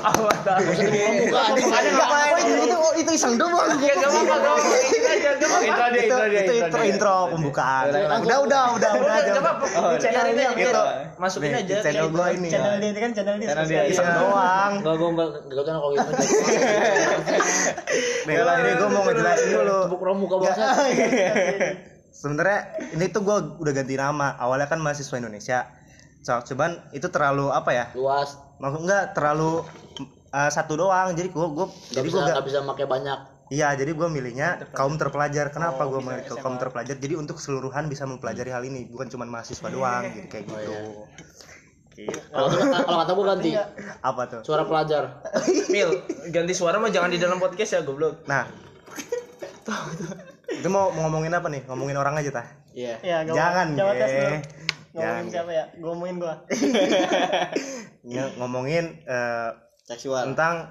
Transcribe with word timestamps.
Ada 0.00 1.90
ngapain? 1.92 2.34
Itu 2.64 2.78
itu 3.00 3.10
iseng 3.14 3.34
doang. 3.36 3.68
Ya. 3.80 3.94
Itu 4.00 5.06
aja, 5.10 5.28
enggak 5.36 5.48
apa-apa. 5.50 5.86
Intro 5.90 6.24
dia, 6.30 6.40
Itu 6.42 6.52
intro 6.56 6.80
itu 6.84 7.06
pembukaan. 7.36 7.84
Udah, 7.90 8.36
Udah 8.40 8.62
udah. 8.76 8.90
Oh, 9.76 9.90
Di 9.94 9.98
channel 10.00 10.26
ini 10.32 10.44
masukin 11.20 11.52
aja. 11.54 11.76
channel 11.84 12.08
gua 12.08 12.32
ini. 12.32 12.48
channel 12.48 12.80
dia 12.80 12.90
itu 12.90 13.00
kan 13.00 13.10
channel 13.12 13.34
dia 13.36 13.48
Channel 13.52 13.64
spesial. 13.66 13.84
dia, 13.84 13.92
Iseng 13.92 14.08
doang. 14.08 14.72
Enggak 14.80 14.94
gua 14.96 15.08
enggak 15.12 15.28
enggak 15.50 15.64
kalau 15.64 15.90
gitu. 15.92 16.10
Nih, 18.20 18.34
ini 18.36 18.70
gue 18.76 18.88
mau 18.88 19.02
ngejelasin 19.04 19.48
dulu. 19.52 19.80
Tepuk 19.90 20.02
muka 20.16 20.34
bangsa. 20.40 20.64
Sebenarnya 22.20 22.58
ini 22.92 23.06
tuh 23.08 23.22
gue 23.22 23.36
udah 23.62 23.72
ganti 23.72 23.94
nama. 23.94 24.34
Awalnya 24.36 24.66
kan 24.66 24.82
mahasiswa 24.82 25.16
Indonesia. 25.16 25.79
Cuman 26.22 26.70
itu 26.90 27.06
terlalu 27.06 27.48
apa 27.48 27.70
ya? 27.70 27.84
Luas. 27.92 28.36
Maksud 28.56 28.80
enggak 28.82 29.12
terlalu 29.12 29.64
uh, 30.28 30.50
satu 30.50 30.76
doang. 30.76 31.12
Jadi 31.12 31.28
gue 31.28 31.46
gue 31.50 31.66
jadi 31.90 32.04
bisa 32.04 32.14
gue 32.14 32.22
enggak 32.24 32.44
bisa 32.44 32.58
pakai 32.62 32.86
banyak. 32.86 33.18
Iya, 33.50 33.74
jadi 33.74 33.90
gue 33.90 34.06
milihnya 34.06 34.48
kaum 34.70 34.94
terpelajar. 34.94 35.50
Kenapa 35.50 35.82
Oh, 35.82 35.90
gue 35.90 36.00
milih 36.00 36.22
ke 36.22 36.32
SMA. 36.32 36.40
kaum 36.40 36.54
terpelajar? 36.56 36.94
Jadi 36.94 37.14
untuk 37.14 37.34
keseluruhan 37.34 37.86
bisa 37.86 38.04
mempelajari 38.04 38.46
hal 38.48 38.62
ini, 38.62 38.86
bukan 38.86 39.08
cuma 39.08 39.24
mahasiswa 39.24 39.66
doang, 39.66 40.06
jadi 40.06 40.28
kayak 40.28 40.44
Oh, 40.44 40.54
gitu. 40.54 40.72
iya. 41.98 42.14
Kalau 42.30 42.46
kata- 42.48 42.80
kalau 42.80 42.98
kata 43.02 43.12
gua 43.12 43.26
ganti 43.28 43.50
Apa 44.00 44.22
tuh? 44.24 44.40
suara 44.40 44.62
pelajar. 44.62 45.18
Mil, 45.74 45.90
ganti 46.30 46.54
suara 46.54 46.78
mah 46.78 46.88
jangan 46.88 47.10
di 47.10 47.18
dalam 47.18 47.36
podcast 47.36 47.74
ya, 47.74 47.80
goblok. 47.82 48.22
Nah, 48.24 48.46
itu 50.52 50.68
mau, 50.68 50.90
mau 50.90 51.06
ngomongin 51.06 51.32
apa 51.32 51.48
nih? 51.48 51.66
Ngomongin 51.66 51.96
orang 51.96 52.14
aja 52.16 52.30
tah? 52.32 52.46
Iya. 52.70 53.02
ya 53.02 53.16
gua- 53.24 53.34
Jangan, 53.34 53.66
tes 53.66 53.74
dulu 53.74 53.90
Jangan, 53.98 54.40
ngomongin 54.92 55.24
Ge. 55.24 55.32
siapa 55.32 55.50
ya 55.50 55.64
gue 55.70 55.86
ngomongin 55.86 56.16
gua 56.16 56.34
Ng- 58.04 58.34
ngomongin 58.36 58.84
eh, 59.04 59.50
Seksual. 59.84 60.22
tentang 60.26 60.70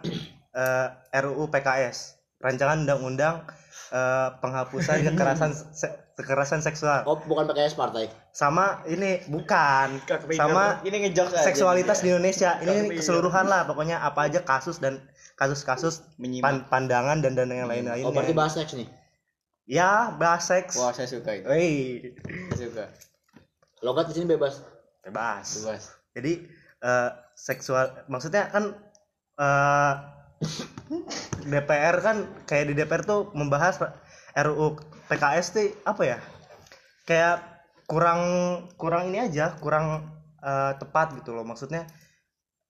eh, 0.52 0.88
RUU 1.16 1.48
PKS, 1.48 1.98
rancangan 2.38 2.84
undang-undang 2.84 3.46
eh, 3.90 4.30
penghapusan 4.36 5.04
kekerasan 5.04 5.52
se- 5.54 5.96
kekerasan 6.14 6.60
seksual. 6.60 7.04
Oh, 7.04 7.16
bukan 7.18 7.48
PKS 7.48 7.74
partai. 7.74 8.12
Sama 8.30 8.84
ini 8.86 9.24
bukan 9.26 10.04
sama 10.34 10.80
Ini 10.82 11.08
ngejok 11.08 11.28
aja. 11.32 11.44
seksualitas 11.46 12.00
di 12.00 12.10
Indonesia 12.10 12.60
ini 12.60 12.92
keseluruhan 12.94 13.46
lah 13.46 13.64
pokoknya 13.64 14.00
apa 14.00 14.26
aja 14.26 14.40
kasus 14.42 14.78
dan 14.78 15.00
kasus-kasus 15.34 16.04
pan- 16.40 16.68
pandangan 16.68 17.20
dan 17.20 17.34
dan 17.34 17.48
yang 17.48 17.66
lain-lainnya 17.66 18.04
Oh, 18.04 18.12
berarti 18.12 18.34
bahas 18.34 18.52
seks 18.54 18.76
nih. 18.76 18.88
ya 19.66 20.12
bahas 20.14 20.44
seks 20.44 20.76
Wah, 20.76 20.92
saya 20.92 21.08
suka 21.08 21.32
itu. 21.34 21.46
Wih, 21.46 22.12
Saya 22.52 22.68
suka. 22.68 22.86
Logat 23.80 24.12
di 24.12 24.20
sini 24.20 24.28
bebas. 24.28 24.60
bebas 25.00 25.64
Bebas. 25.64 25.84
jadi 26.12 26.34
eh, 26.84 27.10
seksual 27.36 28.04
maksudnya 28.12 28.52
kan 28.52 28.76
eh, 29.40 29.94
DPR 31.48 31.96
kan 32.04 32.18
kayak 32.44 32.72
di 32.72 32.74
DPR 32.76 33.04
tuh 33.08 33.32
membahas 33.32 33.80
RUU 34.36 34.76
PKS 35.08 35.48
tuh 35.56 35.72
apa 35.88 36.02
ya 36.04 36.18
kayak 37.08 37.42
kurang 37.88 38.22
kurang 38.76 39.10
ini 39.10 39.24
aja 39.24 39.56
kurang 39.58 40.04
eh, 40.44 40.74
tepat 40.78 41.16
gitu 41.16 41.32
loh 41.32 41.48
maksudnya 41.48 41.88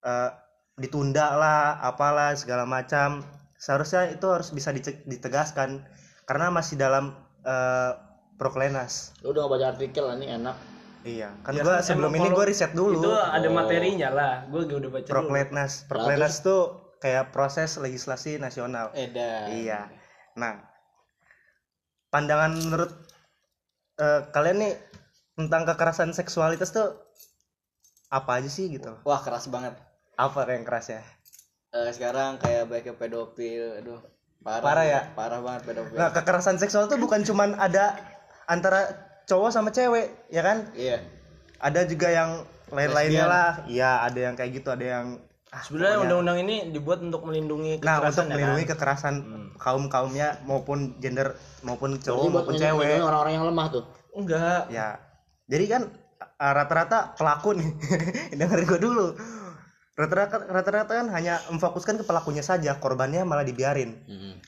eh, 0.06 0.30
ditunda 0.78 1.36
lah 1.36 1.82
apalah 1.82 2.32
segala 2.38 2.64
macam 2.64 3.26
seharusnya 3.60 4.08
itu 4.14 4.24
harus 4.30 4.48
bisa 4.54 4.72
ditegaskan 5.04 5.84
karena 6.24 6.48
masih 6.48 6.78
dalam 6.80 7.12
eh, 7.44 7.92
proklenas 8.40 9.12
Lu 9.20 9.36
udah 9.36 9.44
baca 9.50 9.76
artikel 9.76 10.08
ini 10.16 10.32
enak. 10.32 10.79
Iya 11.02 11.32
kan 11.40 11.56
Ya 11.56 11.64
gua 11.64 11.80
kan, 11.80 11.86
sebelum 11.86 12.12
ini 12.12 12.28
gua 12.28 12.44
riset 12.44 12.72
dulu 12.72 13.00
Itu 13.00 13.12
ada 13.16 13.48
Oh. 13.48 13.54
materinya 13.56 14.08
lah. 14.12 14.32
Gue 14.48 14.68
udah 14.68 14.90
baca 14.90 15.04
dulu. 15.04 15.10
Proklenas, 15.10 15.72
Proklenas 15.88 16.34
tuh 16.40 16.60
kayak 17.00 17.32
proses 17.32 17.80
legislasi 17.80 18.36
nasional. 18.36 18.92
Edan. 18.92 19.48
Iya. 19.50 19.88
Nah, 20.36 20.60
pandangan 22.08 22.52
menurut 22.52 22.92
eh, 23.96 24.20
kalian 24.32 24.58
nih 24.60 24.74
tentang 25.36 25.64
kekerasan 25.64 26.12
seksualitas 26.12 26.72
tuh 26.72 26.96
apa 28.08 28.40
aja 28.42 28.50
sih 28.50 28.68
gitu? 28.68 28.92
Wah, 29.04 29.20
keras 29.20 29.48
banget. 29.48 29.76
Apa 30.16 30.44
yang 30.48 30.64
keras 30.64 30.90
ya? 30.90 31.00
Eh, 31.70 31.90
sekarang 31.94 32.36
kayak 32.36 32.66
banyak 32.66 32.96
pedofil, 32.98 33.78
aduh. 33.78 34.00
Parah, 34.40 34.64
Parah 34.64 34.84
ya? 34.84 35.00
Parah 35.12 35.40
banget 35.40 35.62
pedofil. 35.64 35.96
Nah, 35.96 36.10
kekerasan 36.10 36.56
seksual 36.56 36.88
tuh 36.88 36.96
bukan 36.96 37.22
cuman 37.22 37.56
ada 37.56 37.96
antara 38.44 38.88
cowok 39.26 39.50
sama 39.50 39.68
cewek, 39.70 40.28
ya 40.28 40.40
kan? 40.40 40.68
Iya. 40.72 41.02
Ada 41.60 41.84
juga 41.84 42.08
yang 42.08 42.30
lain-lainnya 42.70 43.26
lah. 43.26 43.50
Iya, 43.66 44.06
ada 44.06 44.18
yang 44.30 44.34
kayak 44.38 44.50
gitu, 44.62 44.68
ada 44.72 44.84
yang 44.84 45.06
ah, 45.50 45.60
Sebenarnya 45.60 45.98
undang-undang 46.06 46.38
ini 46.46 46.56
dibuat 46.70 47.02
untuk 47.02 47.26
melindungi 47.26 47.82
Nah, 47.82 47.98
kekerasan 48.00 48.08
untuk 48.08 48.30
ya 48.30 48.34
melindungi 48.38 48.64
kan? 48.64 48.72
kekerasan 48.76 49.14
kaum 49.60 49.84
kaumnya 49.90 50.28
maupun 50.46 50.96
gender 51.02 51.36
maupun 51.60 51.98
cowok 51.98 52.16
Berarti 52.16 52.28
buat 52.30 52.44
maupun 52.46 52.52
melindungi 52.56 52.86
cewek. 52.86 53.02
orang-orang 53.04 53.32
yang 53.36 53.44
lemah 53.50 53.66
tuh. 53.68 53.84
Enggak. 54.16 54.60
Ya, 54.70 54.88
jadi 55.50 55.64
kan 55.66 55.82
uh, 56.38 56.52
rata-rata 56.54 56.98
pelaku 57.18 57.58
nih, 57.58 57.68
dengerin 58.38 58.66
gue 58.66 58.80
dulu. 58.80 59.06
Rata-rata 60.00 60.36
rata-rata 60.42 60.92
kan 60.94 61.06
hanya 61.10 61.36
memfokuskan 61.46 61.94
ke 61.94 62.04
pelakunya 62.04 62.40
saja, 62.40 62.72
korbannya 62.74 63.20
malah 63.22 63.42
dibiarin. 63.42 64.00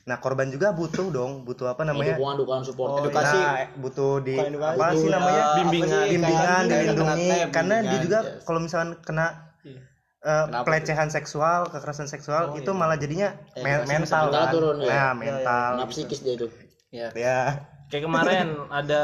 Nah, 0.03 0.17
korban 0.17 0.49
juga 0.49 0.71
butuh 0.71 1.07
dong, 1.07 1.43
butuh 1.43 1.69
apa 1.69 1.83
namanya? 1.83 2.17
Dukungan, 2.17 2.35
dukungan 2.35 2.61
support. 2.63 2.89
Oh, 2.89 2.97
edukasi. 2.99 3.37
Nah, 3.37 3.69
butuh 3.77 4.13
di 4.19 4.33
edukasi. 4.33 4.73
apa 4.73 4.85
sih 4.89 4.97
Butuh, 4.99 5.11
namanya? 5.13 5.37
ya, 5.37 5.47
bimbingan, 5.55 5.89
sih, 6.01 6.09
bimbingan, 6.11 6.61
dilindungi 6.65 7.29
karena 7.49 7.75
dia 7.83 7.99
juga 8.01 8.19
yes. 8.23 8.41
kalau 8.41 8.59
misalkan 8.59 8.89
kena 8.99 9.27
Iya. 9.61 9.79
eh, 10.21 10.43
Kenapa 10.43 10.65
pelecehan 10.65 11.09
seksual, 11.09 11.59
kekerasan 11.67 12.07
seksual 12.07 12.57
itu 12.57 12.71
malah 12.71 12.95
jadinya 12.95 13.31
me- 13.53 13.61
kekerasan 13.79 13.87
mental 13.87 14.23
mental 14.25 14.41
kan. 14.41 14.51
turun, 14.51 14.75
ya. 14.79 14.89
Nah, 14.89 15.11
mental. 15.13 15.69
Kena 15.77 15.87
psikis 15.87 16.19
dia 16.19 16.33
itu. 16.33 16.47
Iya. 16.89 17.07
Ya. 17.13 17.39
Kayak 17.87 18.03
kemarin 18.03 18.47
ada 18.67 19.03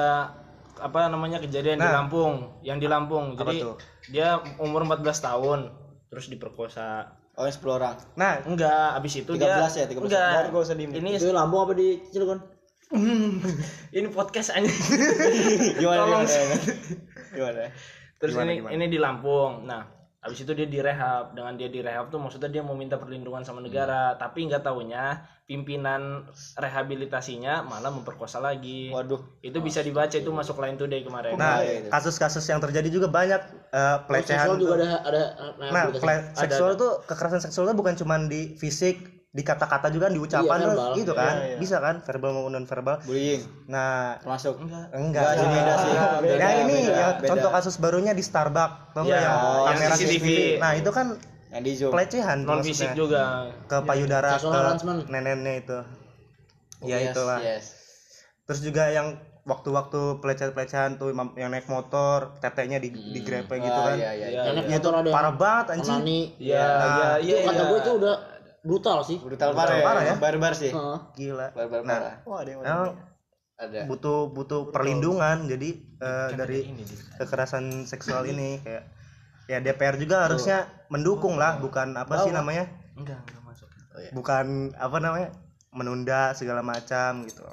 apa 0.80 1.00
namanya 1.06 1.38
kejadian 1.38 1.76
di 1.76 1.84
Nah. 1.84 1.96
Lampung, 2.02 2.34
yang 2.62 2.76
di 2.76 2.88
Lampung. 2.88 3.36
Apa 3.36 3.46
Jadi 3.46 3.60
tuh? 3.62 3.76
dia 4.08 4.28
umur 4.58 4.82
14 4.84 5.06
tahun 5.22 5.60
terus 6.10 6.26
diperkosa. 6.28 7.16
Oh, 7.40 7.48
yang 7.48 7.56
10 7.56 7.78
orang. 7.80 7.96
Nah, 8.20 8.44
Enggak, 8.44 9.00
abis 9.00 9.24
itu 9.24 9.32
13 9.32 9.40
dia 9.40 9.56
ya, 9.64 9.86
13. 9.88 10.04
Enggak. 10.04 10.28
Nggak, 10.28 10.52
gak 10.52 10.64
usah 10.68 10.76
diem. 10.76 10.92
Ini 10.92 11.10
Itu 11.16 11.32
Lampung 11.32 11.62
apa 11.64 11.74
di 11.78 12.04
Cilegon? 12.12 12.40
ini 13.96 14.08
podcast 14.10 14.50
aja. 14.58 14.66
Gimana 15.80 16.04
Tolong. 16.04 16.26
gimana? 16.26 16.56
Gimana? 17.32 17.64
Terus 18.20 18.34
Gimana, 18.36 18.50
ini 18.50 18.56
gimana? 18.60 18.72
ini 18.76 18.86
di 18.90 19.00
Lampung. 19.00 19.52
Nah, 19.64 19.84
habis 20.20 20.40
itu 20.40 20.52
dia 20.52 20.66
direhab. 20.66 21.32
Dengan 21.32 21.54
dia 21.54 21.68
direhab 21.68 22.08
tuh 22.08 22.18
maksudnya 22.18 22.48
dia 22.50 22.60
mau 22.60 22.74
minta 22.74 22.96
perlindungan 22.96 23.42
sama 23.42 23.60
negara, 23.60 24.14
Hmm. 24.14 24.20
tapi 24.20 24.46
nggak 24.46 24.62
taunya 24.62 25.20
pimpinan 25.44 26.30
rehabilitasinya 26.54 27.62
malah 27.62 27.90
memperkosa 27.90 28.38
lagi. 28.38 28.90
Waduh. 28.90 29.42
Itu 29.42 29.60
bisa 29.60 29.82
dibaca 29.82 30.12
itu 30.12 30.30
masuk 30.30 30.60
line 30.60 30.76
today 30.76 31.02
kemarin. 31.02 31.36
nah 31.36 31.60
iya, 31.60 31.82
iya. 31.82 31.90
kasus-kasus 31.90 32.46
yang 32.46 32.60
terjadi 32.60 32.88
juga 32.88 33.08
banyak 33.08 33.42
eh, 33.70 33.98
pelecehan. 34.06 34.46
Seksual 34.46 34.58
juga 34.58 34.70
tuh. 34.70 34.78
ada 34.78 34.92
ada 35.04 35.24
Nah, 35.70 35.84
ple- 35.92 36.26
seksual 36.34 36.72
tuh 36.76 36.92
kekerasan 37.06 37.42
seksual 37.42 37.66
tuh 37.66 37.76
bukan 37.76 37.94
cuma 37.94 38.16
di 38.22 38.56
fisik, 38.56 39.19
di 39.30 39.46
kata-kata 39.46 39.94
juga 39.94 40.10
di 40.10 40.18
ucapan 40.18 40.58
Iya, 40.58 40.66
tuh 40.66 40.74
verbal. 40.74 40.92
gitu 40.98 41.14
kan. 41.14 41.34
Iya, 41.36 41.46
iya. 41.46 41.58
Bisa 41.58 41.78
kan 41.78 41.96
verbal 42.02 42.30
maupun 42.34 42.52
non 42.52 42.66
verbal. 42.66 42.96
Bullying. 43.04 43.42
Nah, 43.68 44.18
Termasuk. 44.18 44.58
Enggak. 44.58 44.86
enggak 44.90 45.22
Enggak, 45.22 45.30
sih. 45.30 45.46
beda 45.48 45.74
sih. 45.76 45.92
Nah, 45.92 46.10
Beda, 46.20 46.48
ini 46.58 46.78
beda, 46.82 46.90
ya, 46.92 47.08
beda. 47.14 47.30
contoh 47.30 47.50
kasus 47.52 47.76
barunya 47.78 48.12
di 48.12 48.24
Starbucks. 48.24 48.76
Tau 48.92 49.06
Ya, 49.06 49.14
yang 49.14 49.22
yang 49.22 49.66
kamera 49.72 49.96
CCTV. 49.96 50.28
Nah, 50.58 50.72
itu 50.74 50.90
kan 50.90 51.08
Yang 51.50 51.62
di 51.64 51.72
Zoom. 51.76 51.92
pelecehan 51.92 52.38
Non 52.42 52.62
fisik 52.62 52.90
juga. 52.94 53.54
ke 53.66 53.78
payudara 53.82 54.34
Sexual 54.36 54.66
ke 54.74 54.86
neneknya 55.08 55.54
itu. 55.56 55.78
Ya 56.82 56.98
Yes, 56.98 57.06
itulah. 57.08 57.38
Yes. 57.40 57.64
Terus 58.46 58.60
juga 58.62 58.90
yang 58.90 59.14
waktu-waktu 59.44 60.22
pelecehan-pelecehan 60.22 60.98
tuh 60.98 61.10
yang 61.36 61.50
naik 61.50 61.66
motor, 61.66 62.34
teteknya 62.40 62.78
di 62.78 62.90
digrepe 62.90 63.58
gitu 63.58 63.70
Ah, 63.72 63.94
kan. 63.94 63.98
Iya, 63.98 64.12
iya. 64.12 64.28
Iya. 64.28 64.42
Yang 64.44 64.56
naik 64.56 64.66
Ya, 64.66 64.70
itu 64.72 64.78
motor 64.80 64.94
ada 64.96 65.10
parah 65.12 65.34
banget 65.36 65.66
anjing. 65.72 66.02
Iya, 66.40 66.66
Nah, 66.66 66.90
iya, 66.90 67.10
Itu 67.20 67.30
iya. 67.30 67.46
kata 67.46 67.54
iya. 67.56 67.66
gue 67.68 67.80
itu 67.80 67.92
udah 67.96 68.16
brutal 68.62 69.00
sih. 69.02 69.18
Brutal 69.18 69.52
Brutal 69.52 69.58
parah 69.58 69.76
ya. 69.76 69.84
parah 69.86 70.04
ya. 70.04 70.16
Barbar 70.18 70.54
sih. 70.54 70.72
Heeh. 70.72 70.98
Gila. 71.16 71.48
Barbar 71.52 71.80
Nah, 71.82 71.94
parah. 71.94 72.16
Wah, 72.24 72.38
ada 72.42 72.50
yang 72.50 72.62
Emang 72.62 72.92
Ada. 73.60 73.82
butuh 73.92 74.32
butuh 74.32 74.72
perlindungan 74.72 75.44
jadi 75.46 75.70
eh, 76.00 76.30
dari 76.32 76.64
Ini 76.64 76.84
kekerasan 77.20 77.84
seksual 77.84 78.24
ini 78.24 78.56
kayak 78.64 78.88
ya 79.52 79.60
DPR 79.60 80.00
juga 80.00 80.24
harusnya 80.24 80.64
mendukung 80.88 81.36
lah 81.36 81.60
bukan 81.60 81.92
apa 81.92 82.24
sih 82.24 82.32
namanya 82.32 82.72
Enggak, 82.96 83.20
enggak 83.20 83.44
masuk. 83.44 83.68
bukan 84.16 84.72
apa 84.80 84.98
namanya 85.04 85.30
menunda 85.76 86.32
segala 86.32 86.64
macam 86.64 87.28
gitu 87.28 87.44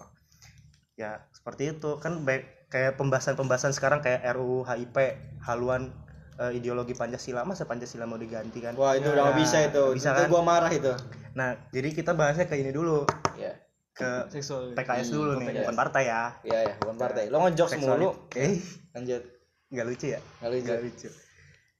ya 0.94 1.26
seperti 1.35 1.75
itu 1.75 1.99
kan 1.99 2.23
baik 2.23 2.70
kayak 2.70 2.94
pembahasan-pembahasan 2.94 3.75
sekarang 3.75 3.99
kayak 3.99 4.23
RUU 4.31 4.62
HIP 4.62 4.94
haluan 5.43 5.91
eh, 6.38 6.52
ideologi 6.52 6.92
Pancasila 6.92 7.42
masa 7.42 7.64
Pancasila 7.64 8.04
mau 8.04 8.16
diganti 8.16 8.58
kan 8.58 8.72
Wah, 8.72 8.92
itu 8.92 9.06
udah 9.06 9.22
nggak 9.24 9.34
Ya, 9.34 9.40
bisa 9.40 9.56
itu. 9.62 9.84
bisa 9.92 10.08
itu 10.10 10.20
kan? 10.20 10.28
gua 10.28 10.42
marah 10.42 10.68
itu. 10.68 10.92
nah 11.32 11.52
jadi 11.68 11.88
kita 11.90 12.12
bahasnya 12.12 12.44
ke 12.44 12.56
ini 12.56 12.70
dulu 12.70 13.04
Ya. 13.34 13.52
ke 13.92 14.28
seksual. 14.30 14.72
PKS 14.72 15.08
dulu 15.08 15.36
nih 15.38 15.60
bukan 15.60 15.72
partai 15.74 16.02
ya 16.06 16.22
Iya, 16.42 16.58
ya, 16.62 16.74
bukan 16.78 16.96
partai. 16.96 17.22
Lo 17.26 17.40
ngejok 17.42 17.68
mulu. 17.78 18.10
eh 18.32 18.60
Lanjut. 18.92 19.22
nggak 19.66 19.84
lucu 19.84 20.06
ya 20.08 20.20
Nggak 20.38 20.50
lucu. 20.50 20.64
nggak 20.64 20.80
lucu 20.82 21.08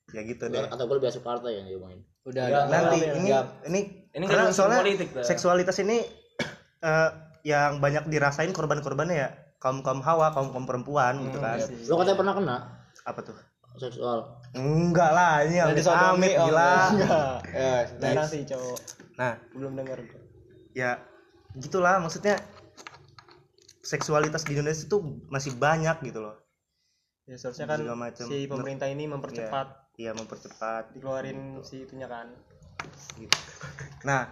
ya 0.09 0.21
gitu 0.23 0.45
deh 0.47 0.65
Atau 0.65 0.85
gue 0.85 0.97
lebih 0.97 1.09
asik 1.09 1.21
partai 1.21 1.57
yang 1.57 1.67
diomongin. 1.67 2.01
Udah 2.23 2.45
Ya, 2.45 2.61
nanti 2.65 2.99
ya? 3.01 3.13
ini 3.15 3.29
Ya. 3.29 3.41
ini 3.65 3.81
Ini 4.11 4.25
karena 4.25 4.49
kan 4.49 4.53
soalnya 4.53 4.81
politik, 4.81 5.09
seksualitas 5.21 5.77
ini 5.79 6.01
eh, 6.89 7.11
yang 7.45 7.79
banyak 7.79 8.09
dirasain 8.09 8.51
korban-korbannya 8.51 9.17
ya 9.17 9.29
kaum 9.57 9.81
kaum 9.81 10.01
hawa 10.01 10.33
kaum 10.33 10.51
kaum 10.51 10.65
perempuan 10.65 11.21
gitu 11.23 11.39
kan 11.39 11.57
Lo 11.87 11.97
katanya 11.97 12.17
pernah 12.17 12.35
kena 12.35 12.57
apa 13.03 13.21
tuh 13.23 13.37
seksual. 13.79 14.19
enggak 14.53 15.11
lah 15.11 15.45
ini 15.45 15.61
Udah 15.61 15.85
amit 16.11 16.33
oh, 16.35 16.49
gila 16.49 16.73
Enggak. 16.91 17.37
Ya, 17.53 18.25
sih 18.25 18.43
cowok. 18.45 18.79
nah 19.15 19.37
Belum 19.53 19.73
denger. 19.75 19.99
ya 20.73 21.01
gitulah 21.55 21.97
maksudnya 21.99 22.37
seksualitas 23.81 24.43
di 24.43 24.53
Indonesia 24.53 24.83
itu 24.83 24.99
masih 25.29 25.55
banyak 25.55 26.03
gitu 26.03 26.21
loh 26.21 26.37
Ya 27.25 27.35
seharusnya 27.35 27.67
kan 27.67 27.83
macam. 27.99 28.25
si 28.25 28.47
pemerintah 28.47 28.87
ini 28.87 29.05
mempercepat 29.05 29.67
Iya 29.97 30.13
mempercepat 30.13 30.93
dikeluarin 30.93 31.59
si 31.65 31.83
itunya 31.83 32.07
kan. 32.07 32.29
nah 34.05 34.29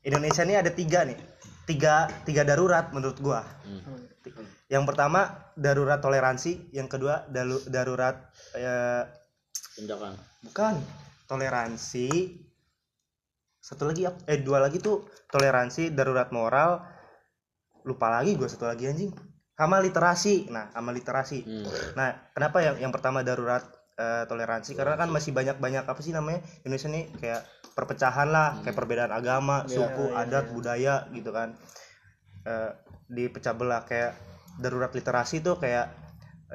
Indonesia 0.00 0.44
ini 0.44 0.54
ada 0.54 0.70
tiga 0.70 1.02
nih 1.02 1.16
tiga 1.68 2.08
tiga 2.24 2.42
darurat 2.48 2.88
menurut 2.96 3.20
gua. 3.20 3.44
Hmm. 3.68 3.84
yang 4.72 4.88
pertama 4.88 5.52
darurat 5.52 6.00
toleransi. 6.00 6.72
Yang 6.72 6.88
kedua 6.96 7.28
dalu- 7.28 7.64
darurat 7.68 8.16
eh, 8.56 9.04
Tindakan. 9.76 10.16
bukan. 10.48 10.74
Toleransi. 11.28 12.08
Satu 13.60 13.84
lagi 13.84 14.08
eh 14.08 14.40
dua 14.40 14.64
lagi 14.64 14.80
tuh 14.80 15.04
toleransi 15.28 15.92
darurat 15.92 16.32
moral. 16.32 16.80
Lupa 17.84 18.08
lagi 18.08 18.32
gua 18.32 18.48
satu 18.48 18.64
lagi 18.64 18.88
anjing. 18.88 19.12
Sama 19.52 19.76
literasi. 19.84 20.48
Nah 20.48 20.72
sama 20.72 20.90
literasi. 20.96 21.44
Hmm. 21.44 21.68
nah 21.92 22.16
kenapa 22.32 22.64
yang 22.64 22.88
yang 22.88 22.92
pertama 22.92 23.20
darurat 23.20 23.60
eh, 23.98 24.24
toleransi 24.30 24.78
karena 24.78 24.94
kan 24.94 25.10
masih 25.10 25.34
banyak 25.34 25.58
banyak 25.58 25.82
apa 25.82 26.00
sih 26.00 26.14
namanya 26.14 26.40
Indonesia 26.62 26.88
nih 26.88 27.04
kayak 27.18 27.42
perpecahan 27.74 28.28
lah 28.30 28.62
kayak 28.62 28.76
perbedaan 28.78 29.10
agama 29.10 29.66
suku 29.66 30.14
adat 30.14 30.54
budaya 30.54 31.04
gitu 31.10 31.34
kan. 31.34 31.58
Eh, 32.46 32.70
dipecah 33.10 33.52
belah 33.58 33.82
kayak 33.82 34.14
darurat 34.62 34.90
literasi 34.94 35.42
tuh 35.42 35.58
kayak 35.58 35.90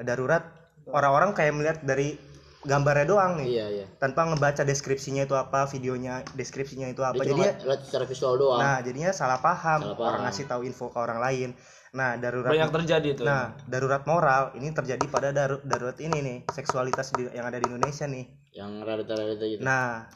darurat 0.02 0.42
orang-orang 0.90 1.32
kayak 1.32 1.52
melihat 1.54 1.78
dari 1.84 2.16
gambarnya 2.64 3.04
doang 3.04 3.32
nih 3.36 3.48
Iya 3.50 3.66
iya. 3.70 3.86
tanpa 3.96 4.24
ngebaca 4.24 4.64
deskripsinya 4.64 5.22
itu 5.22 5.32
apa 5.32 5.68
videonya 5.68 6.24
deskripsinya 6.32 6.88
itu 6.88 7.00
apa 7.00 7.20
Dia 7.20 7.30
cuma 7.30 7.44
jadinya 7.44 7.50
lihat 7.66 7.80
secara 7.84 8.04
visual 8.04 8.34
doang. 8.34 8.58
nah 8.58 8.76
jadinya 8.80 9.12
salah 9.12 9.38
paham, 9.38 9.80
Salah 9.84 9.94
paham. 9.94 10.08
orang 10.08 10.22
ngasih 10.24 10.44
tahu 10.44 10.60
info 10.64 10.88
ke 10.88 10.98
orang 10.98 11.20
lain 11.20 11.50
nah 11.94 12.18
darurat 12.18 12.50
banyak 12.50 12.72
terjadi 12.74 13.08
tuh 13.14 13.24
nah 13.24 13.54
darurat 13.64 14.02
moral 14.02 14.50
ini 14.54 14.72
terjadi 14.72 15.04
pada 15.06 15.30
daru- 15.30 15.62
darurat 15.62 15.94
ini 16.00 16.18
nih 16.18 16.38
seksualitas 16.48 17.14
di- 17.14 17.30
yang 17.30 17.46
ada 17.46 17.56
di 17.56 17.70
Indonesia 17.70 18.04
nih 18.04 18.24
Yang 18.50 18.70
realita-realita 18.82 19.44
gitu. 19.46 19.60
nah 19.62 20.10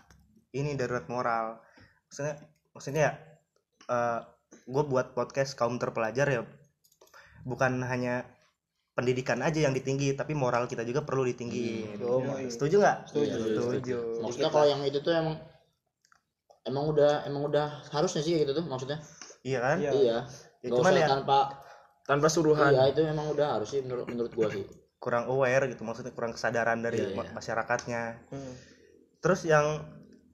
ini 0.51 0.75
darurat 0.75 1.07
moral 1.07 1.63
maksudnya 2.09 2.35
maksudnya 2.73 3.03
ya 3.05 3.13
gue 4.65 4.85
buat 4.85 5.13
podcast 5.13 5.55
kaum 5.55 5.77
terpelajar 5.77 6.27
ya 6.27 6.43
bukan 7.45 7.81
hanya 7.81 8.27
pendidikan 8.99 9.39
aja 9.47 9.63
yang 9.63 9.71
ditinggi 9.71 10.19
tapi 10.19 10.35
moral 10.35 10.67
kita 10.67 10.83
juga 10.83 11.07
perlu 11.07 11.23
ditinggiin 11.23 12.03
setuju 12.51 12.83
nggak 12.83 12.99
Iya, 13.15 13.35
setuju, 13.39 13.63
setuju 13.63 13.97
Maksudnya 14.27 14.51
kalau 14.51 14.67
yang 14.67 14.83
itu 14.83 14.99
tuh 14.99 15.15
emang 15.15 15.39
emang 16.67 16.85
udah 16.91 17.23
emang 17.31 17.47
udah 17.47 17.67
harusnya 17.95 18.21
sih 18.21 18.35
kayak 18.35 18.43
gitu 18.51 18.53
tuh 18.59 18.65
maksudnya. 18.67 18.99
iya 19.47 19.59
kan 19.63 19.79
Iya. 19.79 19.93
Iya. 19.95 20.17
Ya, 20.59 20.69
Gak 20.69 20.79
cuman 20.83 20.91
usah 20.91 20.99
ya 20.99 21.07
tanpa 21.07 21.39
tanpa 22.03 22.27
suruhan 22.27 22.75
iya 22.75 22.91
itu 22.91 23.01
emang 23.07 23.31
udah 23.31 23.47
harus 23.55 23.69
sih 23.71 23.81
menurut 23.87 24.11
menurut 24.11 24.33
gua 24.35 24.51
sih. 24.51 24.67
kurang 24.99 25.31
aware 25.31 25.71
gitu 25.71 25.87
maksudnya 25.87 26.11
kurang 26.11 26.35
kesadaran 26.35 26.83
dari 26.83 26.99
Iya, 26.99 27.15
iya. 27.15 27.31
masyarakatnya 27.31 28.03
Hmm. 28.35 28.53
terus 29.23 29.47
yang 29.47 29.79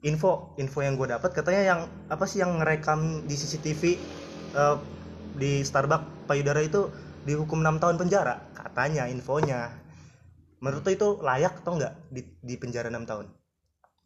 info 0.00 0.56
info 0.56 0.80
yang 0.80 0.96
gue 0.96 1.08
dapat 1.08 1.32
katanya 1.32 1.62
yang 1.64 1.80
apa 2.08 2.24
sih 2.24 2.40
yang 2.40 2.56
ngerekam 2.60 3.28
di 3.28 3.36
CCTV 3.36 3.82
eh, 4.56 4.76
di 5.36 5.60
Starbucks 5.60 6.24
payudara 6.24 6.64
itu 6.64 6.88
dihukum 7.24 7.60
enam 7.60 7.76
tahun 7.76 7.96
penjara 7.96 8.36
katanya 8.52 9.08
infonya 9.08 9.72
menurut 10.60 10.80
lo 10.80 10.90
itu 10.90 11.08
layak 11.20 11.60
atau 11.60 11.76
enggak 11.76 11.92
di, 12.08 12.20
di 12.40 12.54
penjara 12.56 12.88
enam 12.88 13.04
tahun 13.04 13.28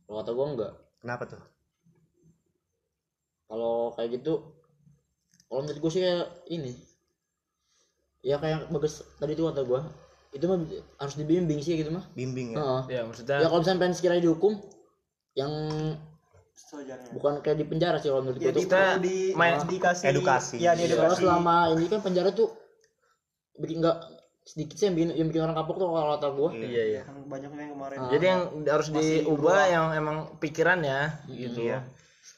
Kalau 0.02 0.18
kata 0.18 0.32
gua 0.32 0.46
enggak. 0.48 0.72
kenapa 0.98 1.22
tuh 1.26 1.42
Kalau 3.44 3.92
kayak 3.92 4.10
gitu 4.16 4.34
kalau 5.46 5.60
menurut 5.62 5.80
gua 5.80 5.90
sih 5.90 6.02
kayak 6.02 6.28
ini. 6.48 6.72
Ya 8.20 8.36
kayak 8.36 8.68
bagus 8.68 9.00
tadi 9.16 9.32
tuh 9.32 9.48
kata 9.48 9.64
gua. 9.64 9.80
Itu 10.28 10.44
mah 10.44 10.60
harus 10.98 11.16
dibimbing 11.16 11.56
sih 11.58 11.72
gitu 11.74 11.88
mah. 11.88 12.04
bimbing 12.12 12.52
ya 12.52 12.60
Heeh. 12.60 12.82
ya 12.90 13.00
maksudnya 13.02 13.36
Ya 13.40 13.48
kalau 13.48 13.60
misalnya 13.62 13.80
pengen 13.80 13.94
sekiranya 13.96 14.22
dihukum 14.22 14.52
yang 15.32 15.52
Sewajarnya. 16.52 17.14
bukan 17.14 17.32
kayak 17.40 17.56
di 17.56 17.64
penjara 17.64 17.96
sih 17.96 18.10
kalau 18.10 18.20
menurut 18.20 18.38
gua 18.38 18.50
tuh. 18.50 18.60
kita 18.60 18.82
di 18.98 19.32
main- 19.32 19.62
dikasih 19.62 20.04
edukasi. 20.10 20.56
Ya, 20.58 20.74
di 20.74 20.84
Karena 20.84 21.08
edukasi. 21.08 21.22
selama 21.22 21.56
ini 21.72 21.86
kan 21.86 22.00
penjara 22.02 22.28
tuh 22.28 22.52
bikin 23.58 23.78
nggak 23.78 23.98
sedikit 24.42 24.74
sih 24.74 24.86
yang 24.86 24.96
bikin, 24.96 25.08
yang 25.12 25.28
bikin 25.28 25.42
orang 25.42 25.54
kapok 25.54 25.76
tuh 25.76 25.86
kalau 25.86 26.14
kata 26.14 26.28
gua. 26.30 26.50
iya 26.54 26.84
iya 26.88 27.02
Yang 27.04 27.18
banyaknya 27.26 27.60
yang 27.60 27.72
kemarin. 27.74 27.96
Ah. 27.98 28.08
jadi 28.08 28.24
yang 28.26 28.40
harus 28.64 28.88
diubah 28.88 29.60
yang 29.66 29.86
emang 29.92 30.16
pikirannya 30.38 30.98
gitu. 31.28 31.60
Iya. 31.64 31.84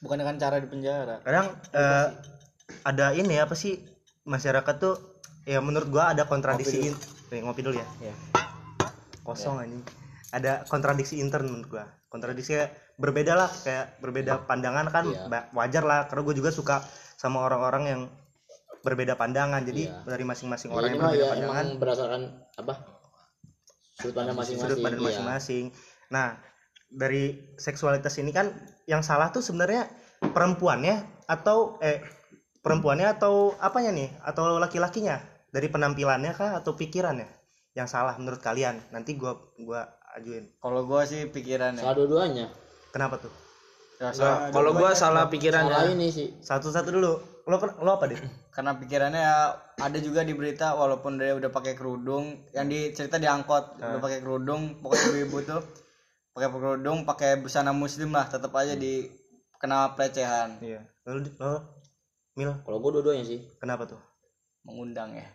Bukan 0.01 0.17
dengan 0.17 0.37
cara 0.37 0.57
di 0.57 0.67
penjara. 0.67 1.21
kadang 1.21 1.47
eh, 1.71 2.07
ada 2.83 3.07
ini 3.13 3.37
apa 3.37 3.53
sih 3.53 3.79
masyarakat 4.23 4.75
tuh 4.77 4.97
ya 5.45 5.61
menurut 5.61 5.89
gua 5.89 6.11
ada 6.11 6.25
kontradiksi 6.25 6.89
in- 6.89 7.01
Nih, 7.31 7.41
ngopi 7.41 7.63
dulu 7.63 7.79
ya. 7.79 7.87
Kosong 9.23 9.61
anjing. 9.61 9.83
Ada 10.31 10.67
kontradiksi 10.67 11.19
intern 11.19 11.47
menurut 11.47 11.69
gua. 11.71 11.85
Kontradiksi 12.07 12.59
berbeda 12.97 13.33
lah 13.33 13.47
kayak 13.47 13.97
berbeda 13.99 14.45
pandangan 14.45 14.87
kan 14.89 15.05
Iya. 15.07 15.27
ba- 15.27 15.47
wajar 15.55 15.83
lah. 15.83 16.01
Karena 16.05 16.23
gue 16.23 16.35
juga 16.35 16.51
suka 16.51 16.83
sama 17.15 17.41
orang-orang 17.41 17.85
yang 17.87 18.01
berbeda 18.81 19.15
pandangan 19.15 19.61
jadi 19.63 19.83
Iya. 19.87 20.05
dari 20.05 20.25
masing-masing 20.25 20.69
Ya, 20.69 20.75
orang 20.75 20.89
ini 20.89 20.95
yang 20.95 21.05
berbeda 21.05 21.21
ya 21.21 21.31
pandangan 21.31 21.65
emang 21.67 21.79
berdasarkan 21.79 22.23
apa 22.57 22.75
sudut 23.95 24.15
pandang 24.15 24.37
masing-masing. 24.37 24.65
sudut 24.67 24.79
pandang 24.81 25.01
iya. 25.01 25.09
masing-masing 25.11 25.65
nah 26.09 26.29
dari 26.91 27.25
seksualitas 27.57 28.19
ini 28.19 28.31
kan 28.31 28.51
yang 28.85 29.01
salah 29.01 29.31
tuh 29.31 29.41
sebenarnya 29.41 29.87
perempuannya 30.23 30.97
atau 31.25 31.79
eh 31.81 32.03
perempuannya 32.59 33.07
atau 33.11 33.55
apanya 33.57 33.91
nih 33.91 34.09
atau 34.23 34.59
laki-lakinya 34.59 35.21
dari 35.49 35.67
penampilannya 35.67 36.33
kah 36.33 36.59
atau 36.59 36.75
pikirannya 36.75 37.29
yang 37.73 37.87
salah 37.87 38.19
menurut 38.19 38.39
kalian 38.39 38.83
nanti 38.91 39.15
gua 39.15 39.39
gua 39.57 39.87
ajuin 40.13 40.51
Kalau 40.59 40.83
gua 40.83 41.07
sih 41.07 41.27
pikirannya. 41.27 41.79
Salah 41.79 41.97
dua-duanya. 41.97 42.47
kenapa 42.91 43.17
tuh 43.19 43.31
Ya, 44.01 44.09
Nggak, 44.11 44.37
kalau 44.51 44.73
gua 44.73 44.91
salah 44.95 45.29
pikirannya 45.29 45.77
Salah 45.77 45.93
ini 45.93 46.09
sih. 46.09 46.29
satu-satu 46.41 46.89
dulu 46.91 47.21
lo 47.51 47.59
lo 47.59 47.91
apa 47.99 48.07
deh 48.07 48.21
karena 48.55 48.79
pikirannya 48.79 49.21
ya 49.21 49.37
ada 49.83 49.99
juga 49.99 50.23
di 50.23 50.33
berita 50.39 50.79
walaupun 50.79 51.19
dia 51.19 51.35
udah 51.35 51.51
pakai 51.51 51.75
kerudung 51.75 52.47
yang 52.55 52.71
di 52.71 52.95
cerita 52.95 53.19
diangkot 53.19 53.83
udah 53.83 53.99
pakai 53.99 54.23
kerudung 54.23 54.79
pokoknya 54.79 55.05
ibu-ibu 55.11 55.39
tuh 55.43 55.63
pakai 56.35 56.49
kerudung 56.49 57.03
pakai 57.03 57.43
busana 57.43 57.75
muslim 57.75 58.15
lah 58.15 58.31
tetap 58.31 58.55
aja 58.55 58.79
di 58.79 59.21
kena 59.61 59.93
pelecehan. 59.93 60.57
Iya. 60.65 60.81
Lo 61.05 61.21
lo? 61.21 61.53
Mil? 62.41 62.51
Kalau 62.65 62.81
gua 62.81 62.91
dua-duanya 62.97 63.29
sih. 63.29 63.45
kenapa 63.61 63.85
tuh? 63.85 64.01
Mengundang 64.65 65.13
ya? 65.13 65.29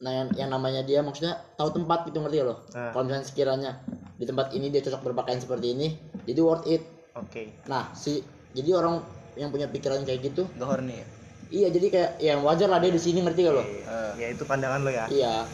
Nah 0.00 0.12
yang, 0.24 0.28
yang 0.32 0.48
namanya 0.48 0.80
dia 0.80 1.04
maksudnya 1.04 1.36
tahu 1.60 1.76
tempat 1.76 2.08
gitu 2.08 2.24
ngerti 2.24 2.40
lo? 2.40 2.64
Ah. 2.72 2.96
Kalau 2.96 3.04
misalnya 3.04 3.26
sekiranya 3.28 3.70
di 4.16 4.24
tempat 4.24 4.56
ini 4.56 4.72
dia 4.72 4.80
cocok 4.80 5.12
berpakaian 5.12 5.44
seperti 5.44 5.76
ini, 5.76 5.92
jadi 6.24 6.40
worth 6.40 6.64
it. 6.64 6.80
oke. 7.12 7.68
Nah 7.68 7.92
si 7.92 8.24
jadi 8.56 8.80
orang 8.80 9.04
yang 9.36 9.52
punya 9.52 9.68
pikiran 9.68 10.00
kayak 10.08 10.32
gitu, 10.32 10.48
gak 10.56 10.64
horny 10.64 11.04
ya 11.04 11.06
iya 11.48 11.68
jadi 11.68 11.86
kayak 11.88 12.10
ya 12.18 12.34
wajar 12.36 12.66
lah 12.66 12.78
dia 12.78 12.88
di 12.88 12.98
sini 12.98 13.20
ngerti 13.20 13.40
gak 13.42 13.54
lo? 13.54 13.64
ya 14.14 14.26
itu 14.28 14.42
pandangan 14.42 14.80
lo 14.80 14.90
ya 14.90 15.06
Iya. 15.06 15.46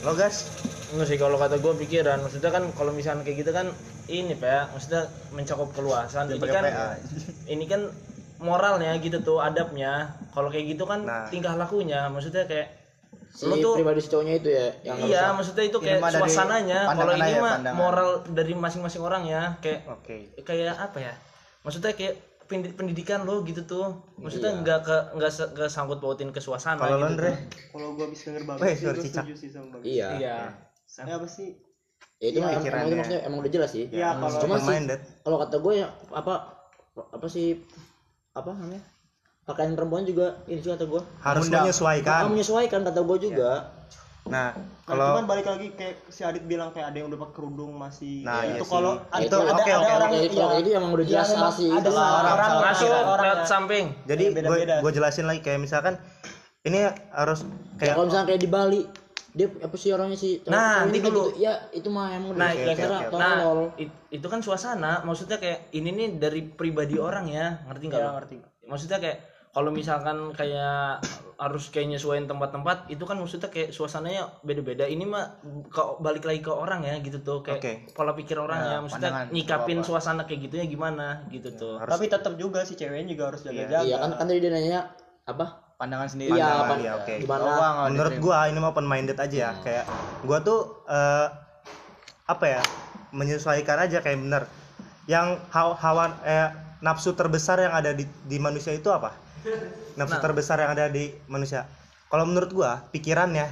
lo 0.00 0.12
gas 0.12 0.50
Enggak 0.90 1.08
sih 1.08 1.16
kalau 1.16 1.34
kata 1.34 1.56
gue 1.56 1.72
pikiran 1.78 2.20
maksudnya 2.20 2.50
kan 2.50 2.68
kalau 2.70 2.92
misalnya 2.92 3.22
kayak 3.22 3.38
gitu 3.38 3.50
kan 3.50 3.72
ini 4.06 4.34
pak 4.34 4.68
maksudnya 4.70 5.02
mencakup 5.30 5.72
keluasan 5.72 6.28
ini 6.28 6.42
kan 6.42 6.62
PA. 6.62 7.00
ini 7.46 7.64
kan 7.64 7.88
moralnya 8.36 8.92
gitu 8.98 9.16
tuh 9.18 9.38
adabnya 9.38 9.92
kalau 10.30 10.46
kayak 10.46 10.68
gitu 10.68 10.84
kan 10.84 11.00
Nah. 11.02 11.24
tingkah 11.26 11.54
lakunya 11.54 12.06
maksudnya 12.06 12.44
kayak 12.44 12.84
Si 13.32 13.48
Lo 13.48 13.56
tuh- 13.56 13.72
pribadi 13.74 13.96
cowoknya 14.02 14.34
itu 14.36 14.48
ya 14.50 14.66
yang 14.84 14.96
iya 15.02 15.20
usah- 15.22 15.34
maksudnya 15.34 15.64
itu 15.64 15.78
Ini 15.78 15.86
kayak 15.86 16.00
dari 16.02 16.16
suasananya 16.20 16.78
kalau 16.86 17.12
ini 17.14 17.32
mah 17.34 17.52
pandangan. 17.54 17.72
moral 17.74 18.08
dari 18.28 18.52
masing-masing 18.54 19.00
orang 19.00 19.22
ya 19.24 19.42
kayak 19.58 19.80
oke 19.86 20.16
kayak 20.38 20.76
apa 20.76 20.98
ya 21.00 21.14
maksudnya 21.62 21.90
kayak 21.90 22.20
pendidikan 22.76 23.24
lo 23.24 23.40
gitu 23.48 23.64
tuh. 23.64 23.86
Maksudnya 24.20 24.52
Iya. 24.52 24.60
nggak 24.60 24.80
ke 24.84 24.96
nggak 25.16 25.30
nggak 25.56 25.70
sangkut 25.72 25.98
pautin 26.04 26.28
ke 26.28 26.40
suasana 26.44 26.76
kalau 26.76 27.00
lo 27.00 27.08
gitu 27.08 27.24
Andre 27.24 27.30
Kalau 27.72 27.88
gua 27.96 28.04
habis 28.10 28.20
denger 28.20 28.42
bagus 28.44 28.62
Weh, 28.62 28.74
sih, 28.76 28.84
gua 28.84 28.94
setuju 29.00 29.34
sih 29.38 29.48
sama 29.48 29.66
bagus. 29.80 29.86
Iya. 29.88 30.08
iya. 30.20 30.36
Ya 31.08 31.14
apa 31.16 31.28
sih? 31.28 31.48
Ya 32.22 32.26
itu 32.30 32.38
mah 32.38 32.50
emang, 32.54 32.86
itu 32.86 32.96
maksudnya 33.00 33.20
emang 33.26 33.38
udah 33.42 33.50
jelas 33.50 33.70
sih. 33.74 33.84
Iya, 33.90 34.08
kalau 34.14 34.38
Cuma 34.44 34.56
sih 34.60 34.76
kalau 35.24 35.36
kata 35.42 35.56
gue 35.58 35.72
ya 35.80 35.86
apa 36.12 36.34
apa 36.92 37.26
sih 37.26 37.56
apa 38.36 38.52
namanya 38.52 38.82
pakaian 39.42 39.74
perempuan 39.74 40.06
juga 40.06 40.38
ini 40.46 40.62
sih 40.62 40.70
kata 40.70 40.86
gue 40.86 41.02
harus 41.24 41.46
menyesuaikan. 41.50 42.30
Menyesuaikan 42.30 42.80
kata 42.86 43.00
gue 43.02 43.18
juga 43.32 43.50
Nah, 44.22 44.54
Kalau 44.82 45.02
kalau 45.02 45.06
cuman 45.14 45.26
balik 45.26 45.46
lagi 45.46 45.68
kayak 45.74 46.06
si 46.06 46.22
Adit 46.22 46.46
bilang 46.46 46.70
kayak 46.70 46.94
ada 46.94 46.96
yang 47.02 47.10
udah 47.10 47.18
pakai 47.26 47.34
kerudung 47.34 47.74
masih 47.74 48.22
Nah, 48.22 48.42
ya 48.42 48.44
iya 48.44 48.54
itu 48.54 48.64
kalau 48.64 48.92
Ya, 48.94 49.26
itu 49.26 49.34
ada, 49.34 49.50
oke, 49.52 49.62
ada 49.66 49.78
oke, 49.78 49.92
orang 49.92 50.10
oke. 50.10 50.18
itu, 50.22 50.36
kalau 50.36 50.56
itu 50.58 50.68
emang 50.72 50.90
udah 50.92 51.06
jelas 51.06 51.28
memang 51.28 51.52
sih 51.52 51.68
ada 51.68 51.90
lah, 51.90 52.06
orang 52.12 52.32
orang 52.32 52.50
masuk 52.62 52.88
orang 52.88 53.24
lewat 53.24 53.46
samping 53.46 53.84
jadi 54.04 54.24
gue 54.24 54.36
beda-beda. 54.38 54.74
gue 54.78 54.90
jelasin 54.94 55.26
lagi 55.26 55.40
kayak 55.42 55.58
misalkan 55.58 55.94
ini 56.62 56.78
harus 57.10 57.42
kayak 57.42 57.78
kayak 57.78 57.94
kalau 57.98 58.06
misalnya 58.06 58.26
kayak 58.30 58.40
di 58.40 58.50
Bali 58.50 58.80
dia 59.32 59.46
apa 59.58 59.76
sih 59.80 59.90
orangnya 59.90 60.18
sih 60.20 60.32
Nah, 60.44 60.84
ini 60.84 60.92
nanti 60.92 60.98
kayak 61.00 61.08
dulu. 61.08 61.22
gitu. 61.24 61.30
ya 61.40 61.52
itu 61.72 61.88
mah 61.88 62.06
emang 62.12 62.30
Nah, 62.36 62.50
dasar 62.52 62.88
oke, 62.92 63.06
oke. 63.08 63.18
nah 63.18 63.36
it- 63.74 63.98
itu 64.12 64.26
kan 64.28 64.38
suasana 64.38 64.92
maksudnya 65.02 65.38
kayak 65.38 65.72
ini 65.72 65.88
nih 65.90 66.08
dari 66.20 66.40
pribadi 66.46 66.94
orang 66.94 67.26
ya 67.26 67.58
ngerti 67.66 67.84
nggak 67.90 67.98
ya 67.98 68.06
lo? 68.06 68.12
ngerti 68.20 68.36
maksudnya 68.68 68.98
kayak 69.00 69.18
kalau 69.52 69.68
misalkan 69.68 70.32
kayak 70.32 71.04
harus 71.36 71.68
kayak 71.68 71.92
nyesuaiin 71.92 72.24
tempat-tempat 72.24 72.88
itu 72.88 73.04
kan 73.04 73.20
maksudnya 73.20 73.52
kayak 73.52 73.68
suasananya 73.68 74.40
beda-beda. 74.40 74.88
Ini 74.88 75.04
mah 75.04 75.44
ke, 75.68 76.00
balik 76.00 76.24
lagi 76.24 76.40
ke 76.40 76.48
orang 76.48 76.88
ya 76.88 76.96
gitu 77.04 77.20
tuh. 77.20 77.44
Kayak 77.44 77.60
Oke. 77.60 77.72
pola 77.92 78.16
pikir 78.16 78.40
orang 78.40 78.64
ya, 78.64 78.76
maksudnya 78.80 79.12
pandangan, 79.12 79.34
nyikapin 79.34 79.78
apa-apa. 79.84 79.88
suasana 79.92 80.22
kayak 80.24 80.40
gitunya 80.48 80.64
gimana 80.64 81.28
gitu 81.28 81.52
tuh. 81.52 81.76
harus 81.76 81.92
tapi 81.92 82.08
tetap 82.08 82.32
juga 82.40 82.64
si 82.64 82.80
ceweknya 82.80 83.12
juga 83.12 83.24
harus 83.28 83.44
jaga-jaga. 83.44 83.84
Iya 83.84 83.96
kan 84.00 84.10
kan 84.16 84.24
tadi 84.24 84.40
dia 84.40 84.50
nanya 84.56 84.80
apa? 85.28 85.46
Pandangan 85.76 86.08
sendiri. 86.08 86.30
Iya 86.32 86.44
Pandangan, 86.48 86.64
apa? 86.64 86.74
iya, 86.80 86.92
oke. 86.96 87.14
gimana? 87.20 87.42
Coba 87.44 87.66
nggak 87.68 87.86
menurut 87.92 88.14
gua 88.24 88.38
ini 88.48 88.58
mah 88.62 88.70
open 88.72 88.86
minded 88.88 89.18
aja 89.20 89.36
ya. 89.36 89.50
Kayak 89.60 89.84
gua 90.24 90.38
tuh 90.40 90.60
eh, 90.88 91.26
apa 92.24 92.44
ya 92.48 92.62
menyesuaikan 93.12 93.76
aja 93.84 94.00
kayak 94.00 94.16
bener. 94.16 94.42
Yang 95.04 95.44
haw- 95.52 95.76
hawan 95.76 96.16
eh, 96.24 96.48
nafsu 96.82 97.14
terbesar 97.14 97.62
yang 97.62 97.72
ada 97.72 97.94
di, 97.94 98.04
di 98.26 98.36
manusia 98.42 98.74
itu 98.74 98.90
apa? 98.90 99.14
Nafsu 99.94 100.18
terbesar 100.18 100.58
yang 100.58 100.74
ada 100.74 100.90
di 100.90 101.14
manusia. 101.30 101.64
Kalau 102.10 102.26
menurut 102.28 102.50
gua 102.52 102.84
pikirannya 102.90 103.48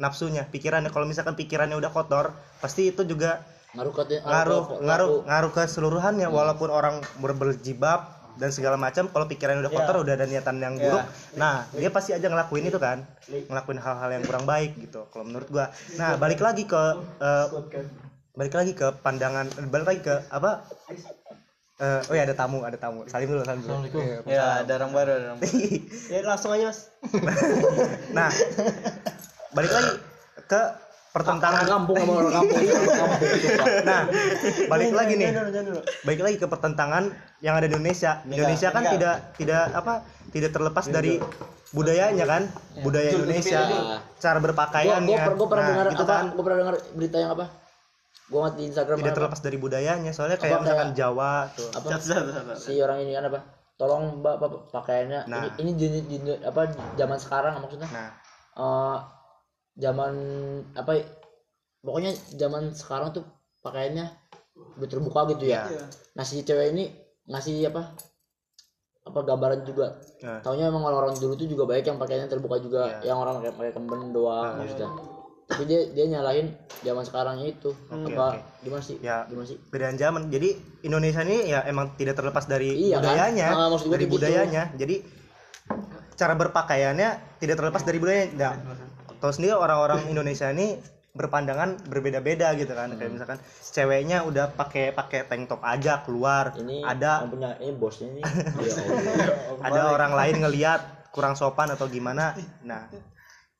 nafsunya 0.00 0.48
pikirannya. 0.48 0.90
Kalau 0.90 1.06
misalkan 1.06 1.38
pikirannya 1.38 1.78
udah 1.78 1.92
kotor 1.92 2.34
pasti 2.58 2.90
itu 2.90 3.04
juga 3.06 3.44
ngaruh 3.76 3.92
ke 3.94 4.02
ngaruh 4.24 4.64
ngaruh 4.82 5.10
ngaruh 5.28 5.50
ke 5.52 5.62
seluruhannya. 5.68 6.26
Walaupun 6.26 6.72
orang 6.72 7.04
ber- 7.20 7.36
berjibab 7.36 8.10
dan 8.34 8.50
segala 8.50 8.74
macam 8.74 9.06
kalau 9.12 9.30
pikirannya 9.30 9.62
udah 9.62 9.70
kotor 9.70 10.02
udah 10.02 10.18
ada 10.18 10.26
niatan 10.26 10.58
yang 10.58 10.74
buruk 10.74 11.06
nah 11.38 11.70
dia 11.70 11.86
pasti 11.94 12.10
aja 12.16 12.26
ngelakuin 12.26 12.66
itu 12.66 12.80
kan. 12.82 13.06
Ngelakuin 13.28 13.78
hal-hal 13.78 14.10
yang 14.10 14.24
kurang 14.26 14.48
baik 14.48 14.74
gitu 14.80 15.06
kalau 15.12 15.28
menurut 15.28 15.46
gua. 15.52 15.70
Nah 16.00 16.18
balik 16.18 16.42
lagi 16.42 16.66
ke 16.66 16.82
eh, 17.22 17.46
balik 18.34 18.54
lagi 18.58 18.72
ke 18.74 18.90
pandangan 18.98 19.46
balik 19.70 19.86
lagi 19.86 20.00
ke 20.02 20.14
apa 20.26 20.66
Eh, 21.74 22.00
oh 22.06 22.14
ya 22.14 22.22
ada 22.22 22.38
tamu 22.38 22.62
ada 22.62 22.78
tamu. 22.78 23.02
Salim 23.10 23.34
dulu 23.34 23.42
salim 23.42 23.66
dulu. 23.66 23.82
Ya 24.30 24.62
ada 24.62 24.72
orang 24.78 24.94
baru 24.94 25.10
ada 25.18 25.24
orang 25.34 25.38
baru. 25.42 25.58
ya 26.14 26.18
langsung 26.22 26.54
aja 26.54 26.70
mas. 26.70 26.80
Nah 28.16 28.30
balik 29.50 29.72
lagi 29.74 29.90
ke 30.46 30.60
pertentangan. 31.10 31.66
Kampung 31.66 31.98
sama 31.98 32.12
orang 32.22 32.34
kampung. 32.38 32.58
Sumpah. 32.62 33.18
nah 33.82 34.00
balik 34.70 34.94
lagi 34.94 35.18
nih. 35.18 35.34
Jangan 35.34 35.42
dulu, 35.42 35.50
jangan 35.50 35.66
dulu. 35.74 35.80
baik 36.06 36.20
lagi 36.22 36.36
ke 36.38 36.46
pertentangan 36.46 37.04
yang 37.42 37.54
ada 37.58 37.66
di 37.66 37.74
Indonesia. 37.74 38.22
Indonesia 38.22 38.68
kan 38.70 38.82
tidak 38.94 39.16
tidak 39.34 39.62
apa 39.74 39.94
tidak 40.30 40.50
terlepas 40.54 40.86
dari 40.86 41.18
budayanya 41.74 42.22
kan, 42.22 42.42
budaya 42.86 43.18
Indonesia, 43.18 43.66
cara 44.22 44.38
berpakaiannya. 44.38 45.10
gua, 45.10 45.34
gua 45.34 45.48
pernah 45.50 45.64
Nah, 45.66 45.70
dengar 45.74 45.86
gitu 45.90 46.04
apa? 46.06 46.14
kan. 46.14 46.24
Gua 46.38 46.44
pernah 46.46 46.58
dengar 46.62 46.74
berita 46.94 47.16
yang 47.18 47.34
apa 47.34 47.63
gua 48.24 48.38
ngeliat 48.40 48.56
di 48.56 48.64
Instagram 48.66 48.96
tidak 48.98 49.06
apa, 49.06 49.18
terlepas 49.18 49.40
dari 49.40 49.56
budayanya. 49.56 50.10
Soalnya 50.10 50.36
kayak 50.36 50.54
Apa 50.54 50.62
misalkan 50.64 50.88
kayak- 50.88 50.98
Jawa 50.98 51.30
tuh. 51.52 51.68
apa 51.70 51.86
satu. 51.94 52.56
si 52.56 52.72
orang 52.78 52.98
ini 53.00 53.12
kan 53.12 53.24
apa 53.26 53.38
tolong 53.74 54.22
mbak 54.22 54.34
apa 54.38 54.46
pakaiannya 54.70 55.20
Nah. 55.26 55.50
ini 55.58 55.70
ini 55.74 56.00
di, 56.00 56.16
di- 56.16 56.40
apa 56.40 56.66
zaman 56.94 57.18
sekarang 57.18 57.58
maksudnya 57.58 57.90
Nah, 57.90 58.10
eh 58.54 58.96
zaman 59.74 60.12
apa 60.72 60.90
ya, 60.94 61.04
pokoknya 61.80 62.10
zaman 62.32 62.70
sekarang 62.70 63.10
tuh 63.10 63.26
pakaiannya 63.60 64.06
udah 64.78 64.88
terbuka 64.88 65.26
gitu 65.28 65.44
ya. 65.46 65.66
Iya. 65.66 65.84
Nah 66.14 66.22
si 66.22 66.40
cewek 66.40 66.70
ini 66.70 66.84
ngasih 67.26 67.66
apa 67.68 67.92
apa 69.04 69.20
gambaran 69.20 69.66
juga. 69.66 70.00
Nah. 70.22 70.40
Taunya 70.40 70.64
emang 70.64 70.80
orang-orang 70.80 71.12
dulu 71.14 71.34
tuh 71.34 71.44
juga 71.44 71.66
banyak 71.66 71.84
yang 71.84 71.98
pakaiannya 71.98 72.24
terbuka 72.26 72.56
juga, 72.56 72.82
Iya. 73.02 73.12
yang 73.12 73.18
orang 73.18 73.36
pakai 73.38 73.52
pakai 73.52 73.72
kemben 73.74 74.00
doang 74.12 74.56
maksudnya. 74.56 74.88
Tapi 75.44 75.62
dia 75.64 75.80
dia 75.88 76.08
nyalahin 76.08 76.56
zaman 76.80 77.04
sekarang 77.04 77.36
itu 77.42 77.70
apa 77.86 78.40
gimana 78.60 78.80
sih? 78.80 78.96
Ya. 78.98 79.24
Gimana 79.24 79.44
sih? 79.44 79.60
bedaan 79.68 79.94
zaman. 79.94 80.28
Jadi 80.28 80.56
Indonesia 80.82 81.20
ini 81.20 81.46
ya 81.46 81.60
emang 81.62 81.92
tidak 81.94 82.16
terlepas 82.16 82.44
dari 82.44 82.72
Iya 82.72 82.96
kan? 82.96 83.04
budayanya, 83.04 83.48
Ah, 83.50 83.68
maksud 83.68 83.86
gua 83.86 83.92
dari 83.92 84.00
kayak 84.00 84.08
gitu. 84.08 84.14
budayanya. 84.16 84.62
Jadi 84.74 84.94
cara 86.14 86.34
berpakaiannya 86.34 87.08
tidak 87.38 87.56
terlepas 87.56 87.82
dari 87.82 87.98
budayanya. 87.98 88.32
Nah, 88.34 88.52
tahu 89.18 89.30
sendiri 89.30 89.52
orang-orang 89.54 90.00
Indonesia 90.12 90.48
ini 90.48 90.80
berpandangan 91.12 91.86
berbeda-beda 91.86 92.56
gitu 92.56 92.72
kan. 92.72 92.90
Hmm. 92.90 92.98
Kayak 92.98 93.10
misalkan 93.12 93.38
ceweknya 93.64 94.24
udah 94.24 94.50
pakai 94.50 94.90
pakai 94.90 95.22
tank 95.24 95.46
top 95.46 95.62
aja 95.62 96.02
keluar, 96.02 96.56
Ini 96.56 96.82
ada 96.82 97.22
yang 97.22 97.30
punya 97.30 97.50
ini 97.60 97.72
bosnya 97.72 98.08
ini. 98.10 98.22
Ya 98.58 98.74
Allah. 98.74 99.62
ada 99.62 99.80
orang 99.92 100.12
lain 100.12 100.36
ngeliat 100.40 100.80
kurang 101.12 101.36
sopan 101.36 101.70
atau 101.70 101.86
gimana. 101.86 102.34
Nah, 102.60 102.90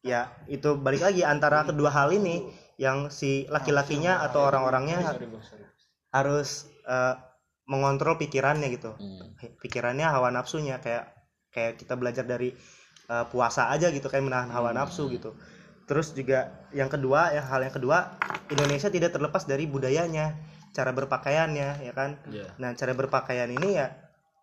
ya 0.04 0.28
itu 0.52 0.76
balik 0.76 1.00
lagi 1.00 1.25
antara 1.25 1.64
kedua 1.64 1.88
hal 1.88 2.12
ini 2.12 2.44
yang 2.76 3.08
si 3.08 3.49
laki-lakinya 3.49 4.20
atau 4.20 4.44
orang-orangnya 4.44 5.00
harus 6.12 6.68
eh, 6.84 7.14
mengontrol 7.64 8.20
pikirannya 8.20 8.68
gitu. 8.76 8.92
Hmm. 9.00 9.32
pikirannya 9.64 10.04
hawa 10.04 10.28
nafsunya 10.28 10.78
kayak 10.84 11.08
kayak 11.49 11.80
kita 11.80 11.96
belajar 11.96 12.28
dari 12.28 12.52
eh, 13.08 13.25
puasa 13.32 13.73
aja 13.73 13.88
gitu 13.88 14.06
kayak 14.12 14.28
menahan 14.28 14.52
hawa 14.52 14.76
nafsu 14.76 15.08
gitu. 15.08 15.32
Terus 15.88 16.12
juga 16.12 16.68
yang 16.76 16.92
kedua 16.92 17.32
yang 17.32 17.44
hal 17.49 17.61
yang 17.64 17.75
kedua 17.75 18.20
Indonesia 18.52 18.92
tidak 18.92 19.16
terlepas 19.16 19.49
dari 19.49 19.64
budayanya 19.64 20.37
cara 20.76 20.92
berpakaiannya 20.92 21.87
ya 21.87 21.92
kan? 21.96 22.18
Iya. 22.28 22.50
nah 22.61 22.75
cara 22.75 22.92
berpakaian 22.92 23.46
ini 23.46 23.78
ya 23.78 23.94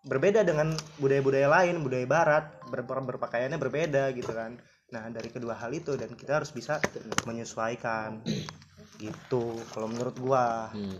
berbeda 0.01 0.41
dengan 0.41 0.73
budaya-budaya 0.97 1.45
lain 1.45 1.83
budaya 1.85 2.07
barat 2.09 2.45
ber- 2.73 2.87
berpakaiannya 2.87 3.59
berbeda 3.61 4.09
gitu 4.17 4.33
kan 4.33 4.57
nah 4.91 5.07
dari 5.07 5.31
kedua 5.31 5.55
hal 5.55 5.71
itu 5.71 5.95
dan 5.95 6.11
kita 6.13 6.43
harus 6.43 6.51
bisa 6.51 6.77
menyesuaikan. 7.25 8.21
Gitu 8.99 9.43
kalau 9.71 9.87
menurut 9.87 10.15
gua. 10.19 10.69
Hmm. 10.71 10.99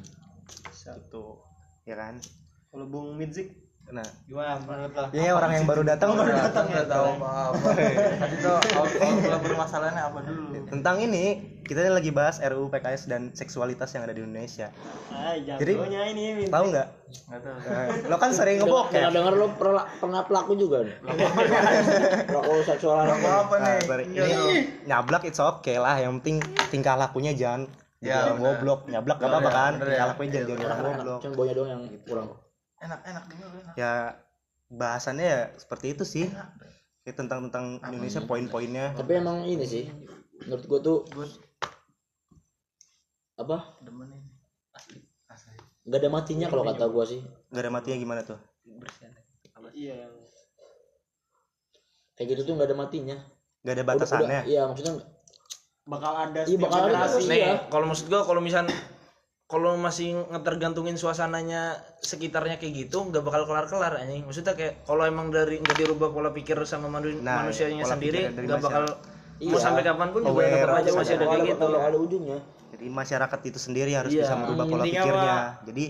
gitu 0.71 1.39
ya 1.85 1.95
kan? 1.95 2.17
Kalau 2.71 2.87
Bung 2.87 3.19
Midzik 3.19 3.70
nah. 3.91 4.07
Gimana 4.25 4.57
menurut 4.63 4.93
lo? 4.95 5.05
Ya 5.11 5.31
orang 5.35 5.51
yang 5.51 5.65
baru 5.67 5.81
datang 5.83 6.09
baru 6.15 6.31
datang 6.31 6.65
nggak 6.71 6.87
tahu 6.87 7.07
apa 7.19 7.69
tadi 8.17 8.35
tuh 8.39 8.57
kalau 8.63 9.39
bermasalahnya 9.43 10.01
apa 10.07 10.19
dulu? 10.23 10.43
Tentang 10.71 10.95
ini 11.03 11.25
kita 11.61 11.87
lagi 11.87 12.11
bahas 12.11 12.39
RUU 12.39 12.71
PKS 12.71 13.11
dan 13.11 13.35
seksualitas 13.35 13.91
yang 13.91 14.07
ada 14.07 14.15
di 14.15 14.23
Indonesia. 14.23 14.71
Ah 15.11 15.35
Jadi- 15.35 15.75
ini 15.75 16.47
tahu 16.47 16.65
nggak? 16.71 16.87
Nggak 17.27 17.41
tahu. 17.43 17.57
Nah, 17.67 17.85
lo 18.07 18.15
kan 18.17 18.31
sering 18.31 18.57
ngebok 18.63 18.87
ya 18.91 19.07
Dengar 19.07 19.11
dengar 19.11 19.33
lo 19.35 19.47
pernah, 19.55 19.83
pernah 19.99 20.21
pelaku 20.23 20.51
juga? 20.55 20.87
Nih. 20.87 20.95
pelaku 22.31 22.53
seksual. 22.63 23.03
Apa 23.07 23.55
Nah, 23.59 23.77
nih 23.83 24.07
ini 24.07 24.35
nyablak 24.87 25.27
it's 25.27 25.39
okay 25.39 25.75
lah. 25.75 25.99
Yang 25.99 26.23
penting 26.23 26.37
tingkah 26.71 26.95
lakunya 26.95 27.35
jangan 27.35 27.67
Ya, 28.01 28.33
goblok. 28.33 28.89
Nyablak 28.89 29.21
gak 29.21 29.29
apa-apa 29.29 29.49
kan? 29.53 29.73
tingkah 29.77 29.93
ya. 29.93 30.09
lakunya 30.09 30.31
jangan 30.33 30.49
jadi 30.49 30.63
orang 30.65 30.79
goblok. 30.81 31.19
Cuma 31.21 31.53
doang 31.53 31.69
yang 31.69 31.81
kurang. 32.01 32.27
Enak 32.81 32.99
enak 33.05 33.23
dulu 33.29 33.57
enak. 33.61 33.75
Ya 33.77 33.93
bahasannya 34.73 35.25
ya 35.25 35.41
seperti 35.55 35.93
itu 35.93 36.03
sih. 36.03 36.25
Kayak 37.01 37.17
tentang 37.17 37.49
tentang 37.49 37.65
Indonesia 37.89 38.21
poin-poinnya. 38.25 38.93
Tapi 38.93 39.11
emang 39.17 39.45
ini 39.45 39.65
sih 39.65 39.85
menurut 40.45 40.65
gua 40.65 40.79
tuh 40.81 40.97
apa? 43.37 43.77
demen 43.81 44.09
ini. 44.09 44.29
Asli 44.73 45.01
asli. 45.29 45.57
Gak 45.85 45.97
ada 46.01 46.09
matinya 46.13 46.45
kalau 46.49 46.63
kata 46.65 46.85
gua 46.89 47.05
sih. 47.05 47.21
nggak 47.49 47.63
ada 47.65 47.71
matinya 47.73 47.97
gimana 47.97 48.21
tuh? 48.25 48.37
Iya. 49.71 50.09
Kayak 52.17 52.27
gitu 52.37 52.41
tuh 52.43 52.53
gak 52.59 52.69
ada 52.69 52.77
matinya. 52.77 53.17
nggak 53.61 53.75
ada 53.77 53.85
batasannya? 53.85 54.41
Iya 54.49 54.61
maksudnya 54.69 54.93
bakal 55.85 56.13
ada 56.13 56.41
Iya, 56.45 56.57
bakal 56.61 56.77
ada 56.81 56.85
generasi 56.89 57.13
terus. 57.17 57.29
Nih, 57.29 57.41
Iya. 57.41 57.53
kalau 57.69 57.85
maksud 57.89 58.05
gua 58.09 58.21
kalau 58.25 58.41
misal 58.41 58.65
kalau 59.51 59.75
masih 59.75 60.15
ngetergantungin 60.31 60.95
suasananya 60.95 61.75
sekitarnya 61.99 62.55
kayak 62.55 62.87
gitu 62.87 63.03
nggak 63.03 63.19
bakal 63.19 63.43
kelar-kelar 63.43 63.99
anjing. 63.99 64.23
Maksudnya 64.23 64.55
kayak 64.55 64.87
kalau 64.87 65.03
emang 65.03 65.27
dari 65.27 65.59
nggak 65.59 65.75
dirubah 65.75 66.07
pola 66.07 66.31
pikir 66.31 66.55
sama 66.63 66.87
manu- 66.87 67.19
Nah, 67.19 67.43
manusianya 67.43 67.83
pola 67.83 67.91
sendiri 67.91 68.31
nggak 68.31 68.63
bakal 68.63 68.83
Iya. 69.37 69.51
mau 69.51 69.59
sampai 69.59 69.83
kapan 69.83 70.07
pun 70.09 70.21
juga 70.21 70.31
Aware 70.39 70.53
tetap 70.55 70.79
aja 70.79 70.89
masih 70.95 71.13
ada 71.17 71.25
kayak 71.27 71.43
gitu. 71.49 71.65
ada, 71.67 71.97
ujungnya. 71.99 72.39
jadi 72.71 72.85
masyarakat 72.87 73.39
itu 73.43 73.59
sendiri 73.59 73.91
harus 73.91 74.11
Iya. 74.15 74.23
bisa 74.23 74.33
merubah 74.39 74.65
pola 74.65 74.83
Intinya 74.85 75.03
pikirnya 75.03 75.35
jadi 75.67 75.85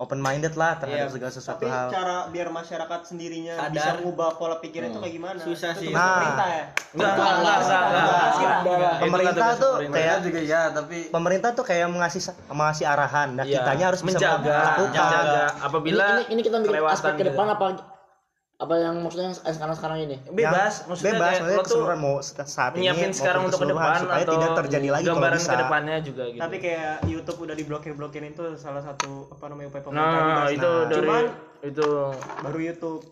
open 0.00 0.16
minded 0.16 0.56
lah 0.56 0.74
terhadap 0.74 1.06
Iya, 1.06 1.12
segala 1.12 1.28
sesuatu 1.30 1.60
tapi 1.60 1.68
hal 1.68 1.92
cara 1.92 2.16
biar 2.26 2.48
masyarakat 2.48 3.00
sendirinya 3.04 3.54
Sadar. 3.54 3.70
bisa 3.70 3.90
mengubah 4.00 4.28
pola 4.34 4.56
pikirnya 4.56 4.88
itu 4.88 4.98
kayak 4.98 5.14
gimana 5.14 5.38
Susah 5.38 5.72
sih. 5.76 5.92
Nah. 5.92 6.08
pemerintah 6.16 6.48
ya 6.48 6.64
Enggak, 6.90 7.12
enggak, 7.12 7.30
enggak, 7.30 7.56
enggak, 7.60 7.82
enggak, 7.84 7.84
enggak. 7.84 8.16
Ada. 8.40 8.48
Itu 8.50 8.70
nggak 8.72 8.94
pemerintah 8.98 9.48
tuh 9.54 9.72
pemerintah. 9.76 9.94
kayak 9.94 10.16
juga 10.20 10.40
ya 10.42 10.62
tapi 10.72 10.98
pemerintah 11.06 11.50
tuh 11.52 11.64
kayak 11.64 11.86
mengasih 11.86 12.20
mengasih 12.48 12.84
arahan 12.84 13.28
nah 13.30 13.44
Iya, 13.44 13.60
kitanya 13.60 13.84
harus 13.86 14.00
bisa 14.00 14.16
menjaga, 14.16 14.48
melakukan 14.50 14.88
menjaga 14.90 15.44
apabila 15.60 16.04
ini, 16.06 16.16
ini, 16.16 16.32
ini 16.32 16.40
kita 16.40 16.56
mikir 16.58 16.70
kelewatan 16.72 16.96
aspek 16.96 17.10
ke 17.10 17.18
gitu. 17.18 17.28
depan 17.30 17.46
apa 17.50 17.66
apa 18.60 18.74
yang 18.76 19.00
maksudnya 19.00 19.32
yang 19.32 19.56
sekarang 19.56 19.72
sekarang 19.74 19.98
ini 20.02 20.16
bebas 20.28 20.84
maksudnya 20.84 21.12
bebas 21.16 21.24
kayak 21.24 21.40
maksudnya 21.40 21.48
lo 21.50 21.56
tuh 21.56 21.64
keseluruhan 21.64 21.98
mau 21.98 22.14
saat 22.44 22.70
ini 22.70 22.80
nyiapin 22.82 23.10
sekarang 23.10 23.42
untuk 23.48 23.58
ke 23.58 23.66
depan 23.66 23.90
supaya 23.98 24.20
atau 24.20 24.34
tidak 24.36 24.50
terjadi 24.60 24.88
lagi 24.90 25.00
kalau 25.02 25.16
gambaran 25.16 25.38
bisa 25.38 25.48
ke 25.48 25.56
depannya 25.58 25.96
juga 26.00 26.22
gitu 26.28 26.40
Tapi 26.40 26.56
kayak 26.60 26.94
YouTube 27.06 27.38
udah 27.40 27.56
diblokir 27.56 27.92
blokirin 27.94 28.30
itu 28.30 28.44
salah 28.54 28.82
satu 28.82 29.10
apa 29.26 29.44
namanya 29.48 29.68
upaya 29.70 29.82
pemerintah 29.82 30.20
nah 30.20 30.48
itu 30.50 30.60
Nah. 30.60 30.84
dari 30.86 31.00
Cuman 31.00 31.24
itu 31.62 31.88
baru 32.38 32.58
YouTube 32.60 33.02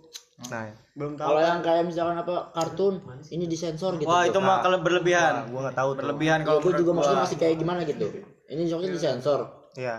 nah 0.41 0.65
belum 0.95 1.13
tahu. 1.15 1.27
kalau 1.27 1.41
yang 1.43 1.61
kayak 1.61 1.83
misalkan 1.83 2.17
apa 2.17 2.37
kartun 2.53 2.95
ini 3.29 3.45
disensor 3.45 3.93
gitu 3.97 4.07
Wah, 4.07 4.23
itu 4.23 4.39
mah 4.39 4.61
kalau 4.61 4.79
berlebihan. 4.79 5.49
gua 5.49 5.61
nggak 5.65 5.77
tahu 5.77 5.91
tuh 5.91 5.99
Berlebihan 5.99 6.39
kalau 6.41 6.61
kalau 6.61 6.69
gue 6.69 6.73
juga 6.77 6.91
maksudnya 6.93 7.17
gua. 7.17 7.25
masih 7.25 7.39
kayak 7.39 7.57
gimana 7.57 7.81
gitu 7.83 8.07
ini 8.47 8.61
maksudnya 8.65 8.93
disensor 8.93 9.41
Iya. 9.75 9.97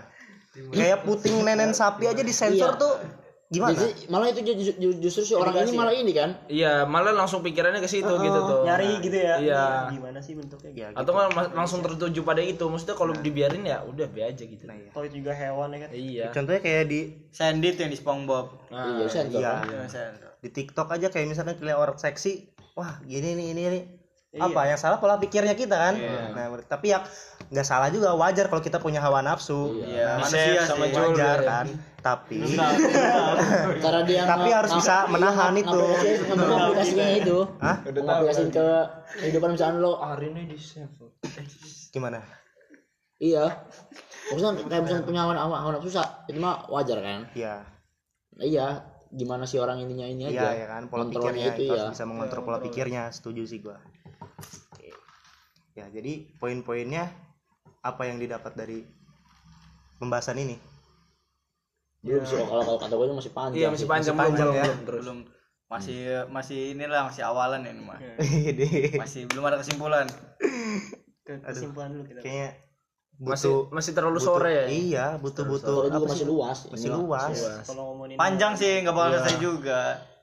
Kayak 0.70 0.98
puting 1.02 1.36
nenen 1.40 1.70
sapi 1.72 2.06
aja 2.06 2.22
disensor 2.22 2.70
Iya. 2.70 2.78
tuh 2.78 2.94
gimana? 3.50 3.74
Jadi, 3.74 4.06
malah 4.06 4.30
itu 4.30 4.40
ju- 4.46 4.78
ju- 4.78 4.98
justru 5.00 5.22
si 5.24 5.34
orang 5.34 5.50
ini 5.58 5.74
malah 5.74 5.90
ini 5.90 6.14
kan 6.14 6.38
iya 6.46 6.86
malah 6.86 7.10
langsung 7.10 7.42
pikirannya 7.42 7.78
ke 7.78 7.90
situ 7.90 8.06
gitu 8.06 8.38
tuh 8.40 8.62
nyari 8.62 9.02
gitu 9.02 9.16
ya. 9.16 9.34
Iya. 9.36 9.62
Ini 9.84 9.98
Gimana 9.98 10.18
sih 10.22 10.38
bentuknya? 10.38 10.70
Ya, 10.70 10.86
atau 10.94 11.10
malah 11.10 11.30
mas- 11.30 11.50
langsung 11.50 11.82
tertuju 11.82 12.22
pada 12.22 12.38
itu 12.38 12.62
maksudnya 12.62 12.94
kalau 12.94 13.10
dibiarin 13.12 13.66
ya 13.66 13.82
udah 13.82 14.06
be 14.06 14.22
aja 14.22 14.38
gitu 14.40 14.62
Atau 14.62 15.02
juga 15.10 15.34
hewan 15.34 15.74
ya 15.74 15.78
kan. 15.80 15.88
iya 15.90 16.26
Contohnya 16.30 16.62
kayak 16.62 16.84
di 16.86 17.00
Sandy 17.28 17.74
tuh 17.74 17.82
yang 17.82 17.92
di 17.92 17.98
SpongeBob. 17.98 18.46
iya 18.70 19.06
sensor 19.06 19.40
iya, 19.40 19.50
kan? 19.52 19.66
Iya, 19.66 19.80
sensor. 19.84 20.30
di 20.38 20.48
TikTok 20.48 20.88
aja 20.88 21.06
kayak 21.10 21.26
misalkan 21.26 21.54
kelihatan 21.54 21.82
orang 21.82 21.98
seksi, 21.98 22.48
wah 22.72 23.02
gini 23.02 23.34
nih 23.34 23.46
ini 23.50 23.62
ini. 23.66 23.80
Iya. 24.30 24.46
Apa 24.46 24.62
yang 24.64 24.78
salah 24.78 24.96
pola 24.96 25.18
pikirnya 25.18 25.52
kita 25.52 25.74
kan? 25.74 25.98
Nah, 25.98 26.46
ber- 26.48 26.62
tapi 26.64 26.94
ya 26.94 27.02
nggak 27.50 27.66
salah 27.66 27.90
juga 27.90 28.14
wajar 28.14 28.46
kalau 28.46 28.62
kita 28.62 28.78
punya 28.78 29.02
hawa 29.02 29.20
nafsu. 29.20 29.82
Iya, 29.82 30.22
Bisa 30.22 30.38
manusia 30.38 30.62
sama 30.64 30.84
sih. 30.86 30.94
Wajar 30.94 31.36
ya. 31.36 31.46
kan. 31.46 31.66
Tapi 32.00 32.38
cara 33.76 34.00
dia 34.08 34.22
Tapi 34.24 34.48
harus 34.48 34.72
bisa 34.72 35.04
menahan 35.06 35.52
itu. 35.52 35.82
mengaplikasikan 36.32 37.08
itu 37.20 37.38
Hah? 37.60 37.76
mengaplikasikan 37.84 38.48
ke 38.48 38.66
kehidupan 39.20 39.52
misalkan 39.52 39.76
lo 39.78 40.00
hari 40.00 40.32
ini 40.32 40.48
di 40.48 40.56
save 40.56 40.88
gimana? 41.90 42.22
iya 43.20 43.52
maksudnya 44.32 44.64
kayak 44.64 44.80
misalnya 44.80 45.04
punya 45.04 45.20
hawa 45.28 45.36
hawa 45.36 45.76
nafsu 45.76 45.92
itu 46.24 46.40
mah 46.40 46.64
wajar 46.72 47.04
kan 47.04 47.28
Iya. 47.36 47.68
Nah, 48.32 48.46
iya 48.48 48.66
gimana 49.12 49.44
si 49.44 49.60
orang 49.60 49.84
ininya 49.84 50.08
ini 50.08 50.32
Iya 50.32 50.40
aja 50.40 50.56
ya 50.56 50.66
kan 50.70 50.82
pola 50.88 51.04
pikirnya 51.04 51.52
itu 51.52 51.68
itu 51.68 51.74
ya 51.76 51.84
harus 51.84 52.00
bisa 52.00 52.04
mengontrol 52.08 52.48
pola 52.48 52.64
pikirnya 52.64 53.12
setuju 53.12 53.44
sih 53.44 53.60
gua. 53.60 53.76
Oke. 54.72 54.88
Ya 55.76 55.84
jadi 55.92 56.32
poin-poinnya 56.40 57.12
apa 57.80 58.02
yang 58.04 58.20
didapat 58.20 58.52
dari 58.52 58.84
pembahasan 59.96 60.36
ini? 60.36 60.56
belum 62.00 62.24
sih 62.24 62.40
kalau 62.40 62.64
kalau 62.64 62.80
kata 62.80 62.96
gue 62.96 63.06
itu 63.06 63.16
masih 63.16 63.32
panjang 63.36 63.58
iya 63.60 63.68
masih 63.68 63.84
sih. 63.84 63.92
panjang 63.92 64.16
panjang 64.16 64.48
belum, 64.48 64.56
ya. 64.56 64.64
belum, 64.64 64.78
terus 64.88 65.00
Belum 65.04 65.18
masih 65.68 65.98
masih 66.32 66.60
inilah 66.72 67.02
masih 67.06 67.22
awalan 67.28 67.60
ini 67.62 67.82
mah. 67.84 68.00
Ini 68.50 68.68
Masih 68.96 69.22
belum 69.28 69.44
ada 69.44 69.60
kesimpulan. 69.60 70.06
Ke 71.22 71.32
kesimpulan 71.44 71.92
dulu 71.92 72.04
kita. 72.08 72.20
kayaknya 72.24 72.50
masih 73.20 73.52
butuh 73.52 73.58
masih 73.68 73.92
terlalu 73.92 74.16
butuh- 74.16 74.32
sore 74.40 74.50
ya 74.50 74.66
Iya, 74.72 75.06
butuh-butuh 75.20 75.76
Kalau 75.76 75.92
juga 75.92 75.98
apa 76.00 76.08
masih 76.08 76.24
sih? 76.24 76.28
luas 76.32 76.58
Masih 76.72 76.90
luas. 76.96 77.36
Kalau 77.68 77.82
ngomongin 77.92 78.16
Panjang 78.16 78.52
sih, 78.56 78.72
nggak 78.80 78.94
bakal 78.96 79.10
selesai 79.12 79.36
juga. 79.38 79.80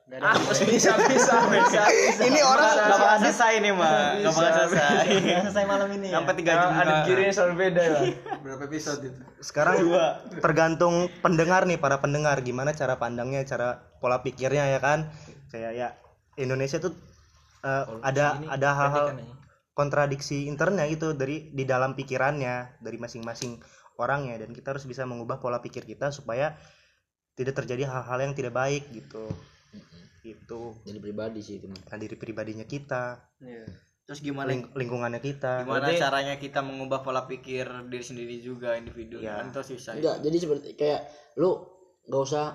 Ah 0.08 0.40
masih 0.40 0.64
bisa 0.64 0.96
bisa 1.04 1.36
bisa 1.52 1.82
Ini 2.16 2.40
orang 2.40 2.72
Nggak 2.80 2.96
bakal 2.96 3.18
selesai 3.28 3.52
nih 3.60 3.72
mah, 3.76 4.16
nggak 4.24 4.32
bakal 4.32 4.52
selesai. 4.56 5.04
nggak 5.20 5.42
selesai 5.44 5.64
malam 5.68 5.88
ini. 5.92 6.06
Ya? 6.08 6.14
Sampai 6.16 6.34
tiga 6.40 6.52
jam. 6.56 6.70
ada 6.72 6.92
kirinya 7.04 7.32
selalu 7.36 7.54
beda 7.60 7.82
ya 7.84 8.00
berapa 8.40 8.62
episode 8.64 9.00
itu? 9.04 9.20
Sekarang 9.44 9.76
tergantung 10.40 11.12
pendengar 11.20 11.68
nih 11.68 11.76
para 11.76 12.00
pendengar. 12.00 12.40
Gimana 12.40 12.72
cara 12.72 12.96
pandangnya, 12.96 13.44
cara 13.44 13.84
pola 14.00 14.24
pikirnya 14.24 14.64
ya 14.72 14.80
kan? 14.80 15.12
Kayak 15.52 15.72
ya 15.76 15.88
Indonesia 16.40 16.80
tuh 16.80 16.96
eh, 17.68 17.84
ada 18.00 18.40
ada 18.48 18.68
hal-hal 18.72 19.06
kontradiksi 19.76 20.48
internya 20.48 20.88
gitu 20.88 21.12
dari 21.12 21.52
di 21.52 21.68
dalam 21.68 21.92
pikirannya 21.92 22.80
dari 22.80 22.96
masing-masing 22.96 23.60
orangnya. 24.00 24.40
Dan 24.40 24.56
kita 24.56 24.72
harus 24.72 24.88
bisa 24.88 25.04
mengubah 25.04 25.36
pola 25.36 25.60
pikir 25.60 25.84
kita 25.84 26.08
supaya 26.16 26.56
tidak 27.36 27.60
terjadi 27.60 27.84
hal-hal 27.92 28.24
yang 28.24 28.32
tidak 28.32 28.56
baik 28.56 28.88
gitu 28.88 29.28
itu 30.20 30.60
jadi 30.82 30.98
pribadi 30.98 31.40
sih 31.40 31.54
itu 31.56 31.66
nah, 31.68 31.96
diri 31.96 32.14
pribadinya 32.14 32.64
kita 32.64 33.22
Iya. 33.38 33.64
Terus 34.04 34.24
gimana 34.24 34.48
ling- 34.48 34.72
lingkungannya 34.72 35.20
kita 35.20 35.62
gimana 35.62 35.84
Berarti- 35.84 36.00
caranya 36.00 36.34
kita 36.36 36.60
mengubah 36.60 37.00
pola 37.00 37.22
pikir 37.22 37.68
diri 37.86 38.00
sendiri 38.02 38.36
juga 38.38 38.72
individu 38.74 39.20
Iya. 39.20 39.36
kan 39.38 39.52
itu 39.52 39.60
susah. 39.68 39.92
enggak 39.94 40.16
jadi 40.20 40.36
seperti 40.38 40.68
kayak 40.74 41.00
lu 41.36 41.60
gak 42.04 42.22
usah 42.22 42.46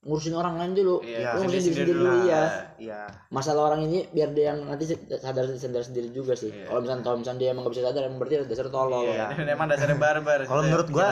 ngurusin 0.00 0.32
orang 0.32 0.54
lain 0.56 0.72
dulu 0.72 1.02
Iya, 1.02 1.34
lu 1.34 1.42
ngurusin 1.42 1.52
diri 1.52 1.66
sendiri 1.74 1.90
dulu 1.92 2.06
dulu. 2.06 2.30
ya 2.30 2.42
ya 2.80 3.00
masalah 3.28 3.62
orang 3.66 3.82
ini 3.84 4.06
biar 4.08 4.30
dia 4.30 4.54
yang 4.54 4.62
nanti 4.64 4.86
sadar 4.86 5.50
sadar 5.52 5.82
sendiri 5.82 6.08
juga 6.10 6.32
sih 6.32 6.48
Iya. 6.48 6.64
kalau 6.64 6.80
misalnya 6.80 7.02
kalau 7.02 7.16
misalnya 7.18 7.40
dia 7.40 7.50
emang 7.50 7.62
gak 7.62 7.74
bisa 7.74 7.84
sadar 7.84 8.02
emang 8.02 8.18
berarti 8.18 8.34
dasar 8.46 8.66
tolol 8.68 9.02
Iya, 9.04 9.26
dan 9.34 9.46
emang 9.52 9.66
dasarnya 9.66 9.98
barbar. 9.98 10.38
kalau 10.44 10.62
menurut 10.62 10.88
gua 10.88 11.08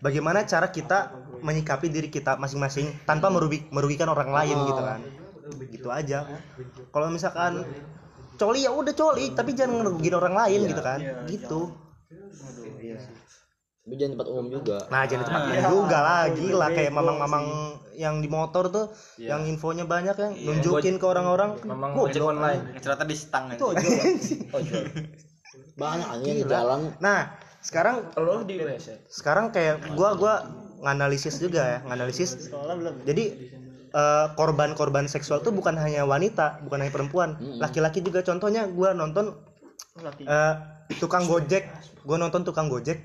bagaimana 0.00 0.42
cara 0.42 0.68
kita 0.68 0.98
menyikapi 1.40 1.88
diri 1.88 2.08
kita 2.08 2.36
masing-masing 2.36 2.92
tanpa 3.04 3.28
merugi- 3.28 3.66
merugikan 3.72 4.08
orang 4.08 4.30
lain 4.30 4.56
gitu 4.68 4.82
kan. 4.82 5.00
Gitu 5.70 5.88
aja. 5.90 6.18
Kalau 6.90 7.08
misalkan 7.10 7.64
coli 8.40 8.64
ya 8.64 8.72
udah 8.72 8.94
coli 8.96 9.36
tapi 9.36 9.52
jangan 9.52 9.84
ngerugiin 9.84 10.16
orang 10.16 10.34
lain 10.36 10.60
gitu 10.68 10.82
kan. 10.82 11.00
Gitu. 11.28 11.60
tapi 13.80 13.96
jangan 13.98 14.12
tempat 14.14 14.28
umum 14.30 14.46
juga. 14.54 14.78
Nah 14.86 15.02
jadi 15.02 15.22
tempat 15.26 15.42
umum 15.50 15.66
juga 15.66 15.98
lah. 15.98 16.22
Gila 16.30 16.66
kayak 16.70 16.92
mamang-mamang 16.94 17.46
yang 17.98 18.22
di 18.22 18.28
motor 18.30 18.70
tuh 18.70 18.86
yang 19.18 19.44
infonya 19.50 19.82
banyak 19.84 20.14
yang 20.14 20.32
nunjukin 20.46 20.96
ke 20.96 21.06
orang-orang 21.08 21.58
memang 21.66 21.98
Gua- 21.98 22.06
ojek 22.06 22.22
online. 22.22 22.78
Cerita 22.78 23.02
di 23.02 23.16
stang 23.18 23.50
itu 23.50 23.64
aja. 23.66 23.82
banyak 25.80 26.06
aja 26.06 26.22
yang 26.22 26.38
di 26.38 26.46
jalan. 26.46 26.80
Nah 27.02 27.34
sekarang 27.60 28.14
lo 28.16 28.40
di 28.46 28.56
sekarang 29.10 29.52
kayak 29.52 29.92
gua 29.92 30.16
gua 30.16 30.34
nganalisis 30.80 31.36
juga 31.40 31.62
ya 31.62 31.78
nganalisis 31.84 32.50
belum. 32.50 32.94
jadi 33.04 33.24
eh, 33.92 34.26
korban-korban 34.34 35.06
seksual 35.06 35.44
tuh 35.44 35.52
bukan 35.52 35.76
hanya 35.76 36.08
wanita 36.08 36.64
bukan 36.64 36.80
hanya 36.84 36.92
perempuan 36.92 37.36
laki-laki 37.60 38.00
juga 38.00 38.24
contohnya 38.24 38.64
gua 38.68 38.96
nonton 38.96 39.36
eh, 40.24 40.54
tukang 40.98 41.28
gojek 41.28 41.68
gua 42.08 42.16
nonton 42.16 42.42
tukang 42.48 42.72
gojek 42.72 42.98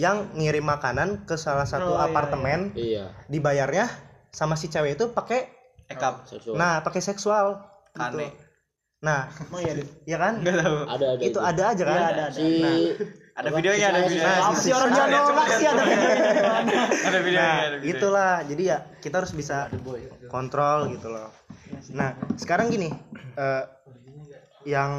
yang 0.00 0.32
ngirim 0.32 0.64
makanan 0.64 1.28
ke 1.28 1.36
salah 1.36 1.68
satu 1.68 1.92
apartemen 1.96 2.72
iya 2.72 3.12
dibayarnya 3.28 3.88
sama 4.32 4.56
si 4.56 4.68
cewek 4.72 4.96
itu 4.96 5.12
pakai 5.12 5.48
Ekap. 5.88 6.28
nah 6.52 6.84
pakai 6.84 7.00
seksual 7.00 7.64
gitu. 7.96 8.16
Aneh. 8.20 8.32
nah 9.00 9.32
Oh 9.48 9.56
iya. 9.56 9.72
Ya 10.04 10.20
kan 10.20 10.44
tahu. 10.44 10.84
ada 10.84 11.06
ada 11.16 11.22
itu 11.24 11.38
ada 11.40 11.62
aja 11.72 11.82
kan 11.88 11.96
Iya, 11.96 12.08
ada, 12.12 12.24
ada. 12.28 12.36
si 12.36 12.46
Ada 13.38 13.50
videonya, 13.52 13.86
ada 13.88 14.00
si- 14.00 14.06
videonya. 14.12 14.34
Nah, 14.42 14.50
sih 14.52 14.72
orang 14.72 14.90
jangan 14.90 15.10
nolak 15.12 15.48
sih 15.52 15.64
ada 15.64 15.82
Ada 17.00 17.18
videonya. 17.20 17.38
nah 17.38 17.54
ada 17.62 17.76
videonya. 17.76 17.92
itulah 17.92 18.32
jadi 18.42 18.62
ya 18.64 18.78
kita 18.98 19.14
harus 19.16 19.32
bisa 19.32 19.56
kontrol 20.26 20.90
gitu 20.90 21.08
loh 21.08 21.30
nah 21.90 22.10
sekarang 22.34 22.68
gini 22.68 22.90
eh, 23.34 23.64
yang 24.64 24.90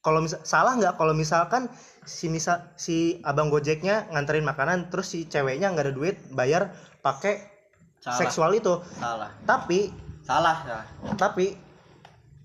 kalau 0.00 0.18
misal 0.20 0.42
salah 0.42 0.74
nggak 0.74 0.94
kalau 0.94 1.12
misalkan 1.12 1.66
si 2.02 2.26
misal 2.26 2.62
si 2.74 2.96
abang 3.22 3.46
gojeknya 3.46 4.06
nganterin 4.08 4.42
makanan 4.42 4.86
terus 4.86 5.06
si 5.08 5.24
ceweknya 5.24 5.70
nggak 5.70 5.84
ada 5.84 5.94
duit 5.94 6.16
bayar 6.30 6.70
pakai 7.00 7.38
seksual 8.08 8.50
itu 8.52 8.82
Salah. 8.96 9.30
tapi 9.42 9.90
Salah, 10.20 10.56
salah. 10.60 10.84
tapi 11.16 11.54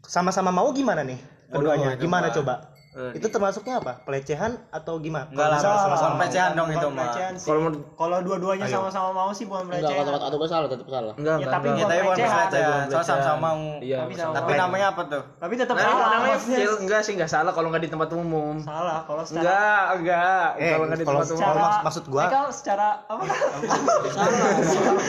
sama-sama 0.04 0.50
mau 0.50 0.70
gimana 0.70 1.02
nih 1.02 1.18
keduanya 1.48 1.94
gimana 1.96 2.30
coba 2.30 2.70
Eh, 2.92 3.16
itu 3.16 3.24
termasuknya 3.26 3.80
apa 3.80 4.04
pelecehan 4.04 4.52
atau 4.68 5.00
gimana 5.00 5.24
Enggak 5.26 5.48
lah, 5.48 5.58
Kalau 5.58 5.80
sama-sama 5.80 6.14
pelecehan 6.20 6.52
dong 6.54 6.70
itu 6.70 6.88
mah. 6.88 7.08
Kalau 7.40 7.60
Kalau 7.96 8.18
dua-duanya 8.20 8.68
sama-sama 8.68 9.10
mau 9.12 9.32
sih 9.32 9.46
bukan 9.46 9.64
enggak 9.66 9.88
pelecehan. 9.88 10.04
kata 10.06 10.20
atau 10.22 10.38
gue 10.38 10.50
salah 10.50 10.68
tetap 10.68 10.88
salah 10.90 11.14
enggak 11.14 11.32
Ya, 11.32 11.40
enggak 11.40 11.54
tapi 11.54 11.66
enggak. 11.66 11.80
Ya, 11.80 11.88
tapi 11.88 12.02
bukan 12.02 12.18
pelecehan. 12.18 12.48
pelecehan. 12.52 12.86
Soal 12.92 13.04
sama-sama 13.06 13.40
mau. 13.42 13.60
iya 13.80 13.98
Tapi 13.98 14.14
sama- 14.14 14.24
sama- 14.26 14.36
Tapi 14.38 14.52
namanya 14.58 14.86
apa 14.90 15.02
tuh? 15.08 15.24
Tapi 15.38 15.54
tetap 15.56 15.72
Nah, 15.74 15.84
salah. 15.86 16.10
namanya 16.14 16.38
feel 16.38 16.74
enggak 16.78 17.02
sih 17.02 17.14
enggak 17.14 17.32
salah 17.32 17.52
kalau 17.52 17.68
enggak 17.68 17.82
di 17.82 17.90
tempat 17.90 18.10
umum 18.12 18.56
Salah 18.60 19.00
kalau 19.02 19.24
secara 19.24 19.44
enggak 19.48 19.84
enggak 19.96 20.48
Eh, 20.54 20.70
kalau 20.70 20.84
enggak 20.84 21.00
di 21.00 21.06
kalau 21.06 21.16
tempat 21.18 21.32
umum 21.32 21.40
kalau 21.40 21.48
secara 21.48 21.62
maks- 21.64 21.84
maksud 21.88 22.04
gua- 22.06 22.28
kalau 22.30 22.52
secara 22.52 22.88
apa? 23.08 23.24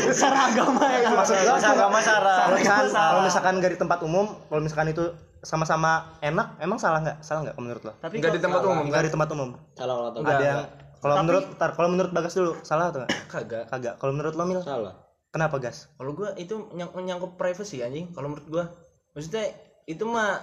secara 0.09 0.39
agama 0.47 0.85
ya 0.87 1.01
kan. 1.01 1.13
maksud 1.15 1.35
gua 1.37 1.57
Sama 1.57 1.75
sama 1.81 1.99
Sarah. 2.01 2.37
kalau 2.39 2.57
misalkan 2.57 2.87
Salah. 2.89 3.09
kalau 3.09 3.23
misalkan 3.25 3.53
nggak 3.59 3.73
di 3.73 3.79
tempat 3.81 3.99
umum 4.03 4.27
kalau 4.47 4.61
misalkan 4.61 4.89
itu 4.89 5.05
sama-sama 5.43 6.15
enak 6.23 6.63
emang 6.63 6.79
salah 6.79 7.03
nggak? 7.03 7.19
Salah 7.19 7.51
nggak 7.51 7.57
menurut 7.59 7.83
lo? 7.83 7.93
Tapi 7.99 8.23
enggak 8.23 8.39
di 8.39 8.43
tempat 8.43 8.63
umum 8.63 8.85
nggak 8.87 9.03
di 9.11 9.13
tempat 9.13 9.29
umum. 9.35 9.51
Salah 9.75 9.95
kalau 9.99 10.11
Enggak. 10.23 10.39
ada. 10.39 10.47
yang 10.47 10.61
kalau 11.03 11.15
menurut 11.19 11.45
tar 11.59 11.71
kalau 11.75 11.89
menurut 11.91 12.11
bagas 12.15 12.33
dulu 12.39 12.53
salah 12.63 12.95
atau 12.95 13.03
nggak? 13.03 13.11
Kagak. 13.27 13.65
Kagak. 13.67 13.95
Kalau 13.99 14.13
menurut 14.15 14.35
lo 14.39 14.45
mil? 14.47 14.63
Salah. 14.63 14.95
Kenapa 15.35 15.59
gas? 15.59 15.91
Kalau 15.99 16.15
gua 16.15 16.31
itu 16.39 16.71
nyang 16.79 16.95
nyangkut 16.95 17.35
privacy 17.35 17.83
anjing 17.83 18.15
kalau 18.15 18.31
menurut 18.31 18.47
gua. 18.47 18.65
Maksudnya 19.19 19.51
itu 19.91 20.07
mah 20.07 20.39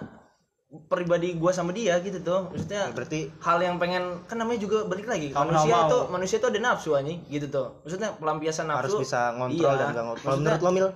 pribadi 0.92 1.40
gua 1.40 1.56
sama 1.56 1.72
dia 1.72 1.96
gitu 2.04 2.20
tuh. 2.20 2.52
Maksudnya 2.52 2.92
berarti 2.92 3.32
hal 3.40 3.58
yang 3.64 3.80
pengen 3.80 4.28
kan 4.28 4.36
namanya 4.36 4.60
juga 4.60 4.84
balik 4.84 5.08
lagi 5.08 5.32
Kamu 5.32 5.48
manusia 5.48 5.76
mau. 5.80 5.88
itu 5.88 5.98
manusia 6.12 6.38
itu 6.44 6.48
ada 6.52 6.60
nafsu 6.60 6.92
anjing 6.92 7.24
gitu 7.32 7.48
tuh. 7.48 7.68
Maksudnya 7.88 8.20
pelampiasan 8.20 8.68
nafsu. 8.68 8.80
harus 8.84 8.94
bisa 9.08 9.32
ngontrol 9.40 9.72
iya. 9.72 9.80
dan 9.80 9.88
nggak 9.96 10.06
ngontrol. 10.12 10.34
Menurut 10.44 10.60
lo 10.60 10.72
mil 10.76 10.88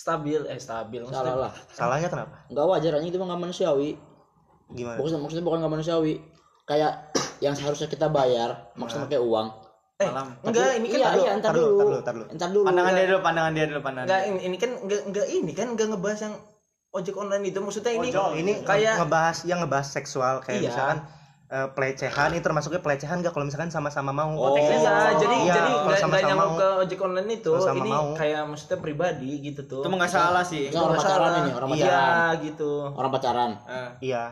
stabil 0.00 0.40
eh 0.48 0.56
stabil 0.56 1.00
salah 1.04 1.12
maksudnya 1.12 1.36
lah 1.36 1.52
salahnya 1.76 2.08
kenapa? 2.08 2.34
Nggak 2.48 2.66
wajar 2.72 2.92
anjing 2.96 3.10
itu 3.12 3.18
mah 3.20 3.26
nggak 3.28 3.42
manusiawi. 3.44 3.90
Gimana? 4.72 4.96
Maksudnya 4.96 5.20
maksudnya 5.20 5.44
bukan 5.44 5.58
nggak 5.60 5.72
manusiawi. 5.76 6.14
Kayak 6.64 6.92
yang 7.44 7.52
seharusnya 7.52 7.88
kita 7.92 8.08
bayar 8.08 8.72
maksudnya 8.80 9.04
pakai 9.04 9.20
uang. 9.20 9.48
Eh 10.00 10.08
enggak 10.08 10.80
ini 10.80 10.86
kan 10.88 10.96
iya 10.96 11.08
aduh, 11.12 11.20
iya 11.20 11.32
entar 11.36 11.52
tar 11.52 11.60
dulu, 11.60 11.68
dulu. 11.68 11.76
tar 11.76 11.84
dulu, 11.84 12.00
tar 12.00 12.14
dulu. 12.16 12.24
entar 12.32 12.48
dulu. 12.48 12.64
pandangan 12.64 12.92
dia 12.96 13.04
dulu 13.04 13.20
pandangan 13.20 13.52
dia 13.52 13.66
dulu 13.68 13.80
pandangan 13.84 14.06
enggak 14.08 14.22
ini, 14.24 14.38
ini 14.48 14.56
kan 14.56 14.70
enggak 14.80 15.00
enggak 15.04 15.26
ini 15.28 15.52
kan 15.52 15.66
enggak 15.76 15.86
ngebahas 15.92 16.20
yang 16.24 16.34
ojek 16.90 17.14
online 17.20 17.44
itu 17.46 17.58
maksudnya 17.60 17.92
ini 17.94 18.08
Ojol. 18.08 18.30
ini 18.40 18.52
kayak 18.64 18.94
ngebahas 18.96 19.38
yang 19.44 19.58
ngebahas 19.60 19.88
seksual 19.92 20.34
kayak 20.40 20.64
Iya. 20.64 20.68
misalkan 20.72 20.98
eh, 21.50 21.68
pelecehan 21.68 22.30
ini 22.30 22.38
termasuknya 22.38 22.78
pelecehan 22.78 23.18
gak 23.18 23.30
kalau 23.30 23.42
misalkan 23.42 23.68
sama-sama 23.68 24.10
mau 24.10 24.30
Oh. 24.30 24.54
iya 24.54 24.70
jadi 25.12 25.34
Iya, 25.36 25.52
jadi 25.52 25.70
enggak 25.76 25.98
sama-sama 25.98 26.22
nyangkut 26.24 26.46
mau. 26.46 26.56
ke 26.56 26.68
ojek 26.80 26.98
online 27.00 27.30
itu 27.34 27.52
sama 27.58 27.76
ini 27.76 27.90
mau. 27.90 28.06
kayak 28.14 28.42
maksudnya 28.44 28.78
pribadi 28.78 29.30
gitu 29.42 29.60
tuh 29.64 29.80
itu 29.80 29.88
nggak 29.90 30.06
salah 30.08 30.42
sih 30.42 30.62
Itu 30.64 30.78
orang 30.78 30.94
Nggak 30.94 31.02
pacaran 31.04 31.26
salah. 31.26 31.40
ini, 31.40 31.50
orang 31.52 31.68
iya 31.72 31.82
pacaran. 31.82 32.34
gitu 32.40 32.70
orang 32.88 33.10
pacaran 33.10 33.50
Eh, 33.66 33.90
iya 34.06 34.24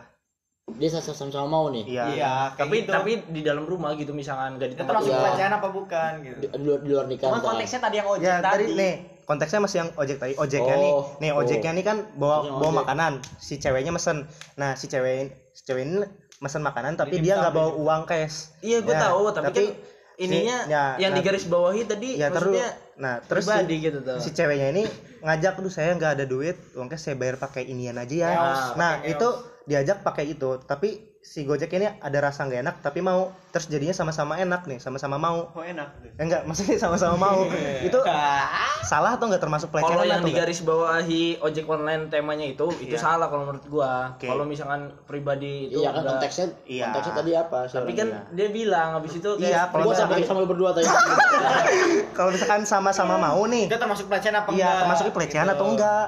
dia 0.69 0.89
sama-sama 0.93 1.49
mau 1.49 1.67
nih 1.69 1.85
iya 1.87 2.05
iya 2.13 2.33
tapi 2.53 2.85
gitu. 2.85 2.93
tapi 2.93 3.25
di 3.27 3.41
dalam 3.41 3.65
rumah 3.65 3.97
gitu 3.97 4.13
misalkan 4.13 4.55
enggak 4.55 4.69
di 4.69 4.75
itu 4.75 4.85
tempat 4.85 5.01
Iya. 5.01 5.17
pelecehan 5.19 5.53
apa 5.55 5.69
bukan 5.71 6.11
gitu 6.23 6.37
di, 6.39 6.47
di 6.47 6.63
luar, 6.63 6.79
di 6.79 6.89
luar 6.89 7.07
nikah 7.09 7.25
Cuma 7.25 7.37
ntar. 7.37 7.47
konteksnya 7.51 7.81
tadi 7.81 7.97
yang 7.97 8.07
ojek 8.07 8.23
ya 8.23 8.37
tadi. 8.39 8.45
tadi 8.45 8.65
nih 8.77 8.95
konteksnya 9.25 9.59
masih 9.59 9.77
yang 9.79 9.91
ojek 9.95 10.17
tadi 10.19 10.33
ojeknya 10.35 10.71
Oh, 10.71 10.79
nih 10.79 10.93
nih 11.19 11.31
oh. 11.31 11.41
ojeknya 11.41 11.71
nih 11.73 11.85
kan 11.85 11.97
bawa 12.15 12.37
bawa 12.53 12.73
makanan 12.79 13.13
si 13.39 13.57
ceweknya 13.57 13.91
mesen 13.91 14.29
nah 14.55 14.77
si 14.77 14.87
cewek 14.87 15.33
si 15.51 15.65
cewek 15.65 15.83
ini 15.83 16.05
mesen 16.39 16.63
makanan 16.63 16.95
tapi 16.95 17.19
dia 17.19 17.35
nggak 17.35 17.55
bawa 17.55 17.71
uang 17.75 18.03
cash. 18.07 18.55
Iya 18.63 18.83
gue 18.83 18.95
Ya, 18.95 19.03
tahu 19.11 19.35
tapi, 19.35 19.65
kan 19.75 19.97
ininya 20.19 20.57
si- 20.67 20.71
ya, 20.75 20.85
yang 20.99 21.15
nah, 21.15 21.19
digaris 21.23 21.47
bawahi 21.47 21.83
tadi 21.87 22.19
ya 22.19 22.27
terus 22.35 22.51
maksudnya 22.51 22.69
nah 22.99 23.15
terus 23.23 23.47
si, 23.47 23.75
gitu 23.79 23.99
tuh. 24.03 24.19
si 24.19 24.29
ceweknya 24.35 24.75
ini 24.75 24.85
ngajak 25.23 25.55
aduh 25.63 25.71
saya 25.71 25.95
nggak 25.95 26.13
ada 26.19 26.25
duit 26.27 26.59
uang 26.75 26.91
cash 26.91 27.07
saya 27.07 27.15
bayar 27.15 27.39
pakai 27.39 27.71
inian 27.71 27.95
aja 27.95 28.15
ya. 28.15 28.29
Eos, 28.35 28.75
nah 28.75 28.99
itu 29.07 29.29
diajak 29.63 30.03
pakai 30.03 30.35
itu 30.35 30.59
tapi 30.67 31.08
si 31.21 31.43
gojek 31.43 31.69
ini 31.71 31.85
ada 31.85 32.19
rasa 32.21 32.43
nggak 32.43 32.61
enak 32.63 32.77
tapi 32.81 32.99
mau. 32.99 33.29
Terus 33.49 33.67
jadinya 33.67 33.93
sama-sama 33.93 34.37
enak 34.37 34.65
nih 34.65 34.79
sama-sama 34.79 35.17
mau. 35.17 35.51
Oh 35.51 35.61
enak. 35.61 35.89
Eh, 36.15 36.21
enggak 36.21 36.45
maksudnya 36.45 36.79
sama-sama 36.79 37.17
mau. 37.17 37.45
Itu 37.87 37.99
salah 38.83 39.15
atau 39.15 39.27
nggak 39.27 39.39
termasuk 39.39 39.69
pelecehan 39.69 39.93
kalau 39.93 40.07
yang 40.07 40.23
digaris 40.23 40.61
bawahi 40.63 41.37
ojek 41.39 41.65
online 41.65 42.09
temanya 42.09 42.47
itu 42.47 42.65
itu 42.79 42.95
Iya. 42.95 43.03
salah 43.03 43.29
kalau 43.29 43.45
menurut 43.45 43.67
gua. 43.69 44.17
Oke. 44.17 44.25
kalau 44.25 44.45
misalkan 44.45 44.89
pribadi 45.05 45.69
itu 45.69 45.79
iya 45.79 45.91
kan 45.91 46.01
udah- 46.01 46.17
konteksnya 46.17 46.47
Iya. 46.65 46.85
konteksnya 46.89 47.15
tadi 47.15 47.31
apa 47.35 47.59
tapi 47.67 47.93
kan 47.93 48.09
Iya. 48.09 48.21
dia 48.33 48.49
bilang 48.49 48.89
habis 48.95 49.13
itu 49.13 49.31
kayak 49.35 49.45
Iya, 49.45 49.61
kalau 49.69 49.85
gua 49.85 49.93
misalkan- 49.93 50.25
sama 50.25 50.41
berdua 50.45 50.71
tadi. 50.73 50.87
Kalau 52.17 52.31
misalkan 52.33 52.63
sama-sama 52.65 53.15
mau 53.17 53.45
nih. 53.47 53.69
Itu 53.69 53.77
termasuk 53.77 54.09
pelecehan 54.09 54.35
apa 54.37 54.51
iya 54.51 54.65
enggak? 54.65 54.81
termasuk 54.83 55.05
pelecehan 55.13 55.47
Gitu. 55.47 55.55
atau 55.55 55.67
enggak? 55.69 56.05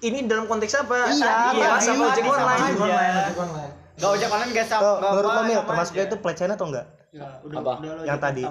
Ini 0.00 0.18
dalam 0.24 0.44
konteks 0.46 0.72
apa? 0.76 1.08
Iya, 1.08 1.32
iya 1.54 1.68
sama 1.80 2.02
ojek 2.10 2.24
online 2.24 3.79
Nggak 4.00 4.10
ojek 4.10 4.28
online 4.28 4.50
nggak 4.50 4.66
sama 4.66 4.80
Tuh, 4.80 4.94
nggak 4.96 5.10
menurut 5.12 5.28
apa, 5.28 5.36
lo 5.36 5.42
Mil 5.42 5.54
sama 5.54 5.68
termasuk 5.68 5.94
aja. 5.94 6.02
itu 6.02 6.16
pelecehan 6.18 6.50
atau 6.50 6.66
enggak 6.66 6.86
Ya, 7.10 7.26
udah, 7.42 7.58
Apa? 7.58 7.72
udah 7.76 7.90
lo 7.90 8.02
Yang 8.02 8.18
tadi. 8.18 8.42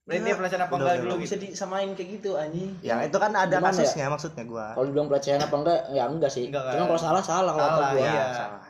Berarti 0.00 0.24
dia 0.24 0.34
pelecehan 0.34 0.62
apa 0.62 0.70
Udah, 0.70 0.78
enggak 0.78 0.94
udah, 0.94 1.04
dulu 1.04 1.12
Lu 1.12 1.20
bisa 1.20 1.34
disamain 1.36 1.88
kayak 1.92 2.08
gitu 2.10 2.30
anjing 2.34 2.70
ya 2.80 2.94
itu 3.02 3.16
kan 3.16 3.30
ada 3.30 3.52
Gimana 3.52 3.68
ya? 3.68 3.76
kasusnya 3.76 4.06
maksudnya 4.08 4.44
gua 4.44 4.66
kalau 4.72 4.86
dibilang 4.88 5.08
pelecehan 5.08 5.38
apa 5.38 5.54
enggak 5.54 5.78
ya 5.92 6.04
enggak 6.06 6.30
sih 6.30 6.44
Enggak, 6.48 6.62
cuma 6.72 6.84
kalau 6.88 7.00
salah 7.02 7.22
salah 7.22 7.52
kalau 7.52 7.60
kata 7.60 7.76
Salah, 7.76 7.90
gua 7.92 8.00
iya. 8.00 8.24
salah 8.32 8.60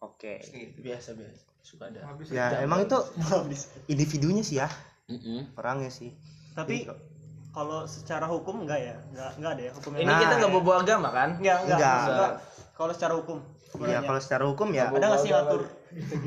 oke 0.00 0.32
biasa 0.78 1.08
biasa 1.12 1.44
suka 1.60 1.84
ada 1.90 2.00
ya 2.30 2.46
emang 2.62 2.80
itu 2.80 2.98
individunya 3.92 4.40
sih 4.40 4.56
ya 4.56 4.68
orangnya 5.52 5.92
sih 5.92 6.16
Tapi 6.56 6.88
kalau 7.52 7.84
secara 7.84 8.24
hukum 8.24 8.64
enggak 8.64 8.80
ya? 8.80 8.96
Enggak 9.08 9.30
enggak 9.36 9.50
ada 9.56 9.62
ya 9.64 9.72
hukumnya. 9.72 10.00
ini 10.00 10.08
Nah, 10.08 10.20
kita 10.20 10.34
nggak 10.36 10.52
iya. 10.52 10.60
bawa 10.60 10.76
agama 10.76 11.08
kan 11.08 11.28
enggak 11.40 11.56
enggak. 11.64 11.78
Enggak. 11.80 12.00
Enggak. 12.04 12.32
Kalau 12.72 12.92
secara 12.92 13.14
hukum. 13.16 13.38
Iya 13.78 13.98
kalau 14.00 14.18
secara 14.18 14.44
hukum 14.44 14.68
ya 14.70 14.88
ada 14.88 15.06
nggak 15.06 15.20
sih 15.20 15.30
ngatur? 15.30 15.62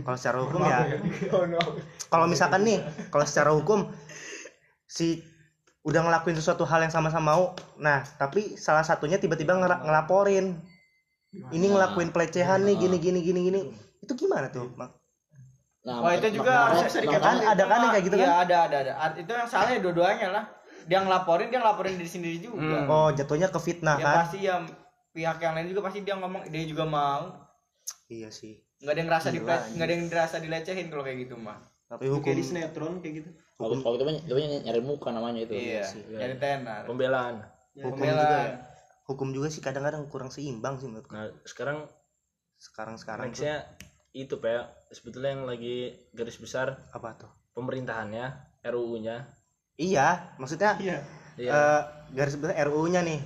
kalau 0.02 0.18
secara 0.18 0.38
hukum 0.40 0.62
ya 0.62 0.80
kalau 2.08 2.26
misalkan 2.26 2.62
nih 2.62 2.80
kalau 3.08 3.24
secara 3.24 3.52
hukum 3.52 3.90
si 4.84 5.22
udah 5.82 6.02
ngelakuin 6.02 6.36
sesuatu 6.36 6.64
hal 6.64 6.82
yang 6.82 6.92
sama-sama 6.92 7.32
mau 7.32 7.44
nah 7.78 8.02
tapi 8.18 8.54
salah 8.56 8.82
satunya 8.82 9.16
tiba-tiba 9.16 9.54
ngela- 9.54 9.80
ngelaporin 9.80 10.58
ini 11.50 11.68
ngelakuin 11.68 12.10
pelecehan 12.10 12.62
nih 12.62 12.76
gini 12.78 12.98
gini 12.98 13.20
gini 13.22 13.40
gini 13.44 13.60
itu 14.00 14.14
gimana 14.16 14.50
tuh 14.50 14.70
Mak? 14.74 14.90
nah 15.80 16.02
Wah 16.02 16.12
itu 16.12 16.28
juga 16.34 16.52
harusnya 16.68 16.88
bisa 16.88 17.00
dikatakan 17.00 17.36
Kan 17.36 17.48
ada 17.48 17.64
kan 17.64 17.78
yang 17.80 17.92
kayak 17.92 18.04
gitu 18.04 18.16
Iya, 18.16 18.26
kan? 18.26 18.36
ada 18.42 18.58
ada 18.60 18.78
ada. 18.80 18.94
Art- 19.00 19.18
Itu 19.18 19.32
yang 19.32 19.48
salah 19.48 19.70
ya 19.70 19.80
dua-duanya 19.80 20.28
lah. 20.30 20.44
Dia 20.86 21.00
ngelaporin, 21.00 21.48
dia 21.48 21.60
ngelaporin 21.60 21.96
diri 21.96 22.10
sendiri 22.10 22.38
juga. 22.42 22.60
Hmm. 22.60 22.86
oh 22.86 23.10
jatuhnya 23.12 23.48
ke 23.48 23.60
fitnah 23.60 23.96
Ya 23.96 24.04
kan 24.04 24.16
pasti 24.20 24.40
yang 24.42 24.64
pihak 25.10 25.38
yang 25.38 25.54
lain 25.54 25.68
juga 25.68 25.82
pasti 25.84 26.00
dia 26.00 26.14
ngomong 26.14 26.48
dia 26.48 26.64
juga 26.64 26.84
mau. 26.84 27.34
iya 28.08 28.30
sih 28.30 28.58
Nggak 28.80 28.90
ada 28.90 28.98
yang 28.98 29.10
ngerasa 29.10 29.30
dipele, 29.30 29.64
nggak 29.70 29.84
ada 29.84 29.94
yang 29.94 30.04
ngerasa 30.08 30.36
dilecehin 30.40 30.88
kalau 30.88 31.04
kayak 31.04 31.20
gitu 31.22 31.36
mah. 31.36 31.60
tapi 31.86 32.06
hukum 32.06 32.22
Kayak 32.24 32.38
di 32.38 32.44
sinetron 32.46 32.94
kayak 33.00 33.14
gitu. 33.18 33.30
kalau 33.56 33.76
kalau 33.78 33.96
itu 33.96 34.04
itu 34.24 34.34
mah 34.34 34.62
nyari 34.64 34.80
muka 34.80 35.10
namanya 35.10 35.40
itu 35.42 35.52
Iya, 35.52 35.84
jadi 36.08 36.36
tenar. 36.38 36.86
pembelaan 36.86 37.36
hukum 37.76 37.98
Pembelaan. 37.98 38.18
juga 38.20 38.38
ya. 38.40 38.54
hukum 39.06 39.28
juga 39.30 39.48
sih 39.50 39.60
kadang-kadang 39.60 40.06
kurang 40.06 40.30
seimbang 40.30 40.78
sih 40.78 40.86
menurutku 40.86 41.12
nah 41.12 41.28
sekarang 41.44 41.90
sekarang-sekarang 42.58 43.26
tuh 43.26 43.34
nextnya 43.36 43.56
itu 44.12 44.36
pak 44.36 44.64
sebetulnya 44.90 45.32
yang 45.32 45.44
lagi 45.44 45.78
garis 46.12 46.38
besar 46.38 46.78
apa 46.90 47.14
tuh 47.16 47.32
pemerintahannya 47.52 48.26
RUU-nya 48.64 49.26
iya 49.76 50.34
maksudnya 50.36 50.78
Iya. 50.78 50.98
Iya. 51.36 51.52
eh, 51.52 51.82
garis 52.14 52.36
besar 52.36 52.54
RUU-nya 52.64 53.02
nih 53.02 53.20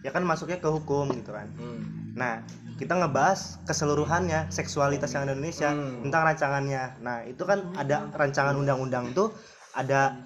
ya 0.00 0.10
kan 0.10 0.22
masuknya 0.22 0.58
ke 0.58 0.68
hukum 0.68 1.08
gitu 1.12 1.32
kan 1.32 1.48
Hmm. 1.56 1.96
Nah, 2.16 2.40
kita 2.80 2.96
ngebahas 2.96 3.60
keseluruhannya 3.68 4.48
seksualitas 4.48 5.12
yang 5.12 5.28
ada 5.28 5.36
di 5.36 5.44
Indonesia 5.44 5.68
Hmm. 5.68 6.00
tentang 6.00 6.22
rancangannya. 6.24 6.84
Nah, 7.04 7.28
itu 7.28 7.44
kan 7.44 7.76
ada 7.76 8.08
rancangan 8.10 8.56
undang-undang 8.56 9.12
tuh 9.12 9.28
ada 9.76 10.16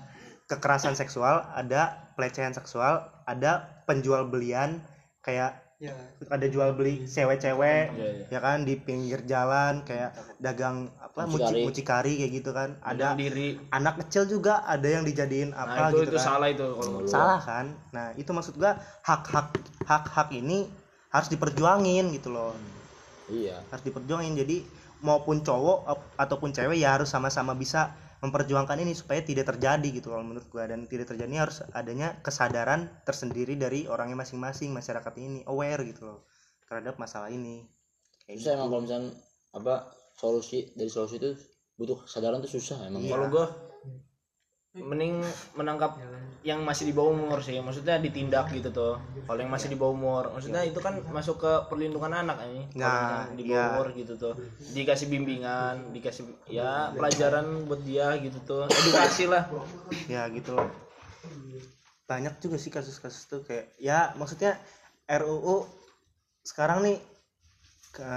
kekerasan 0.46 0.94
seksual, 0.94 1.42
ada 1.50 2.11
pelecehan 2.14 2.54
seksual, 2.54 3.02
ada 3.26 3.83
penjual 3.87 4.22
belian 4.26 4.78
kayak 5.20 5.59
Ya. 5.80 5.96
ada 6.28 6.44
jual 6.44 6.76
beli 6.76 7.09
cewek-cewek 7.09 7.96
Iya, 7.96 8.09
iya. 8.20 8.24
ya 8.28 8.38
kan 8.38 8.62
di 8.62 8.76
pinggir 8.76 9.24
jalan 9.24 9.80
kayak 9.83 10.12
dagang 10.37 10.92
apa 11.20 11.28
muci- 11.28 11.44
Mucikari. 11.44 11.62
mucikari 11.68 12.12
kayak 12.24 12.33
gitu 12.40 12.50
kan. 12.56 12.68
ada 12.80 13.12
diri 13.12 13.61
anak 13.68 13.94
kecil 14.06 14.24
juga 14.24 14.64
ada 14.64 14.88
yang 14.88 15.04
dijadiin 15.04 15.52
nah 15.52 15.68
apa 15.68 15.92
itu 15.92 16.09
gitu 16.09 16.12
itu 16.12 16.16
kan. 16.16 16.26
salah 16.33 16.48
itu 16.48 16.64
kalau 16.64 16.90
menurut. 16.96 17.12
Salah 17.12 17.40
kan? 17.40 17.66
Nah, 17.92 18.06
itu 18.16 18.30
maksud 18.33 18.54
gua 18.56 18.72
hak-hak 19.04 19.48
hak-hak 19.85 20.28
ini 20.33 20.66
harus 21.12 21.28
diperjuangin 21.28 22.09
gitu 22.16 22.33
loh. 22.33 22.56
iya 23.28 23.61
Harus 23.68 23.85
diperjuangin. 23.85 24.35
Jadi 24.35 24.64
maupun 25.00 25.40
cowok 25.40 25.88
ataupun 26.16 26.52
cewek 26.52 26.76
ya 26.76 26.96
harus 26.96 27.09
sama-sama 27.09 27.56
bisa 27.56 27.92
memperjuangkan 28.20 28.76
ini 28.85 28.92
supaya 28.92 29.24
tidak 29.24 29.48
terjadi 29.56 29.88
gitu 29.96 30.12
kalau 30.12 30.20
menurut 30.20 30.44
gua 30.52 30.68
dan 30.68 30.85
tidak 30.85 31.09
terjadi 31.09 31.48
harus 31.48 31.64
adanya 31.72 32.20
kesadaran 32.20 32.92
tersendiri 33.09 33.56
dari 33.56 33.88
orangnya 33.88 34.20
masing-masing 34.20 34.72
masyarakat 34.76 35.12
ini 35.16 35.40
aware 35.48 35.80
gitu 35.88 36.04
loh 36.04 36.20
terhadap 36.68 37.00
masalah 37.00 37.33
ini. 37.33 37.64
Kayak 38.28 38.37
gitu. 38.44 38.48
emang 38.54 38.68
kalau 38.70 38.83
misalnya 38.85 39.11
apa 39.50 39.74
solusi 40.20 40.68
dari 40.76 40.92
solusi 40.92 41.16
itu 41.16 41.33
butuh 41.80 42.04
kesadaran 42.04 42.44
tuh 42.44 42.52
susah 42.52 42.85
emang. 42.85 43.00
Iya. 43.00 43.16
kalau 43.16 43.26
gua 43.33 43.46
mending 44.70 45.18
menangkap 45.59 45.98
yang 46.46 46.62
masih 46.62 46.87
di 46.88 46.94
bawah 46.94 47.11
umur 47.11 47.42
sih 47.42 47.59
maksudnya 47.59 47.96
ditindak 47.98 48.52
gitu 48.52 48.68
tuh. 48.70 49.00
Kalau 49.24 49.40
yang 49.40 49.50
masih 49.50 49.72
di 49.72 49.76
bawah 49.80 49.96
umur 49.96 50.24
maksudnya 50.37 50.62
itu 50.62 50.78
kan 50.78 51.00
masuk 51.11 51.40
ke 51.40 51.52
perlindungan 51.72 52.12
anak 52.12 52.44
ini 52.46 52.68
Nah, 52.78 53.26
yang 53.26 53.35
di 53.35 53.44
bawah 53.48 53.56
iya. 53.56 53.66
umur 53.74 53.88
gitu 53.96 54.14
tuh. 54.20 54.35
Dikasih 54.76 55.09
bimbingan 55.09 55.90
dikasih 55.96 56.28
ya 56.52 56.92
pelajaran 56.92 57.64
buat 57.66 57.80
dia 57.83 58.14
gitu 58.20 58.38
tuh. 58.44 58.64
Edukasi 58.68 59.26
lah. 59.26 59.48
Ya 60.06 60.28
gitu. 60.30 60.54
Loh 60.54 60.90
banyak 62.11 62.42
juga 62.42 62.59
sih 62.59 62.74
kasus-kasus 62.74 63.30
tuh 63.30 63.46
kayak 63.46 63.70
ya 63.78 64.11
maksudnya 64.18 64.59
RUU 65.06 65.62
sekarang 66.42 66.83
nih 66.83 66.98
ke, 67.94 68.11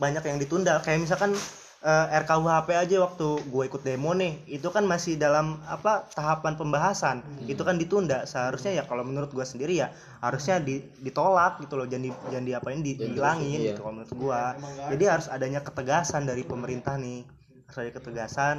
banyak 0.00 0.24
yang 0.24 0.38
ditunda. 0.40 0.80
Kayak 0.80 1.04
misalkan 1.04 1.36
eh, 1.84 2.06
RKUHP 2.24 2.68
aja 2.72 2.96
waktu 3.04 3.28
gue 3.44 3.64
ikut 3.68 3.82
demo 3.84 4.16
nih 4.16 4.40
itu 4.48 4.68
kan 4.72 4.88
masih 4.88 5.20
dalam 5.20 5.60
apa 5.68 6.08
tahapan 6.16 6.56
pembahasan. 6.56 7.20
Itu 7.44 7.62
kan 7.62 7.76
ditunda. 7.76 8.24
Seharusnya 8.24 8.80
ya 8.80 8.82
kalau 8.88 9.04
menurut 9.04 9.28
gue 9.28 9.44
sendiri 9.44 9.84
ya 9.84 9.92
harusnya 10.24 10.56
di- 10.58 10.88
ditolak 11.04 11.60
gitu 11.60 11.76
loh. 11.76 11.84
Jangan 11.84 12.04
di, 12.08 12.10
jangan 12.32 12.44
diapain 12.48 12.80
di, 12.80 12.92
dihilangin 12.96 13.60
iya. 13.60 13.68
gitu 13.76 13.84
kalau 13.84 14.00
menurut 14.00 14.14
gue 14.16 14.40
jadi 14.96 15.04
harus 15.12 15.26
adanya 15.28 15.60
ketegasan 15.60 16.24
dari 16.24 16.42
pemerintah 16.42 16.96
nih. 16.96 17.28
Harus 17.68 17.76
ada 17.84 17.92
ketegasan. 17.92 18.56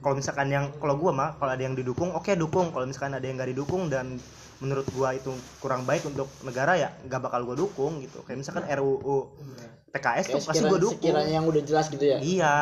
Kalau 0.00 0.16
misalkan 0.16 0.48
yang 0.48 0.72
kalau 0.80 0.96
gua 0.96 1.12
mah 1.12 1.30
kalau 1.36 1.52
ada 1.52 1.60
yang 1.60 1.76
didukung 1.76 2.12
oke 2.16 2.32
dukung. 2.36 2.72
Kalau 2.72 2.88
misalkan 2.88 3.12
ada 3.12 3.24
yang 3.24 3.36
nggak 3.36 3.52
didukung 3.52 3.92
dan 3.92 4.16
menurut 4.60 4.86
gua 4.92 5.12
itu 5.12 5.32
kurang 5.58 5.82
baik 5.82 6.04
untuk 6.04 6.28
negara 6.40 6.76
ya 6.76 6.92
nggak 7.02 7.20
bakal 7.20 7.40
gua 7.42 7.56
dukung 7.56 7.98
gitu. 7.98 8.20
Kayak 8.22 8.38
misalkan 8.40 8.64
RUU 8.68 9.16
PKS 9.90 10.26
tuh 10.28 10.38
Kayak 10.38 10.48
pasti 10.48 10.64
gua 10.64 10.78
dukung. 10.78 11.00
sekiranya 11.00 11.32
yang 11.34 11.46
udah 11.48 11.62
jelas 11.64 11.86
gitu 11.88 12.04
ya? 12.04 12.18
Iya. 12.20 12.54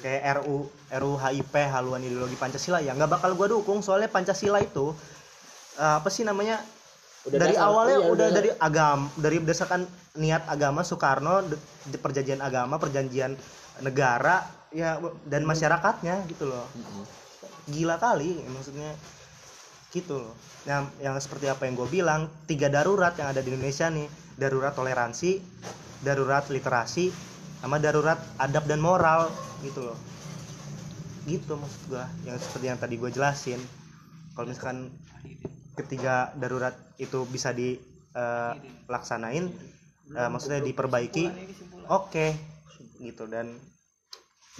Kayak 0.00 0.22
RU 0.40 0.56
RU 0.90 1.12
HIP 1.14 1.54
haluan 1.68 2.00
ideologi 2.00 2.34
Pancasila 2.34 2.80
ya 2.80 2.92
nggak 2.92 3.12
bakal 3.12 3.30
gua 3.32 3.48
dukung. 3.48 3.78
Soalnya 3.80 4.08
Pancasila 4.08 4.58
itu 4.58 4.96
eh, 5.76 5.94
apa 6.00 6.08
sih 6.08 6.24
namanya 6.24 6.58
Udah 7.22 7.38
dari 7.38 7.54
dasar, 7.54 7.70
awalnya 7.70 7.96
iya, 7.96 8.02
udah 8.02 8.12
udah- 8.12 8.34
dari 8.34 8.50
agama 8.50 9.06
dari 9.14 9.36
berdasarkan 9.38 9.80
niat 10.18 10.42
agama 10.44 10.82
Soekarno 10.82 11.46
perjanjian 11.96 12.42
agama 12.42 12.76
perjanjian 12.76 13.38
negara 13.78 14.42
ya 14.74 14.98
dan 15.24 15.44
masyarakatnya 15.44 16.26
gitu 16.26 16.50
loh. 16.50 16.66
Gila 17.64 17.96
kali 17.96 18.42
maksudnya 18.48 18.90
gitu 19.92 20.24
loh. 20.24 20.34
Yang 20.64 20.82
yang 21.04 21.14
seperti 21.20 21.52
apa 21.52 21.68
yang 21.68 21.76
gue 21.76 21.88
bilang 21.92 22.32
tiga 22.48 22.72
darurat 22.72 23.12
yang 23.20 23.28
ada 23.30 23.44
di 23.44 23.52
Indonesia 23.52 23.92
nih. 23.92 24.08
Darurat 24.40 24.72
toleransi 24.72 25.38
darurat 26.02 26.42
literasi 26.50 27.12
sama 27.60 27.78
darurat 27.78 28.18
adab 28.40 28.64
dan 28.64 28.80
moral. 28.80 29.28
Gitu 29.60 29.84
loh. 29.84 29.98
Gitu 31.28 31.52
maksud 31.54 31.92
gue 31.92 32.04
yang 32.26 32.40
seperti 32.40 32.66
yang 32.72 32.80
tadi 32.80 32.96
gue 32.96 33.10
jelasin. 33.12 33.60
Kalau 34.32 34.48
misalkan 34.48 34.88
ketiga 35.76 36.32
darurat 36.34 36.74
itu 36.96 37.28
bisa 37.28 37.52
dilaksanain 37.52 39.52
maksudnya 40.10 40.64
diperbaiki 40.64 41.28
oke. 41.92 42.26
Gitu. 42.98 43.24
Dan 43.28 43.60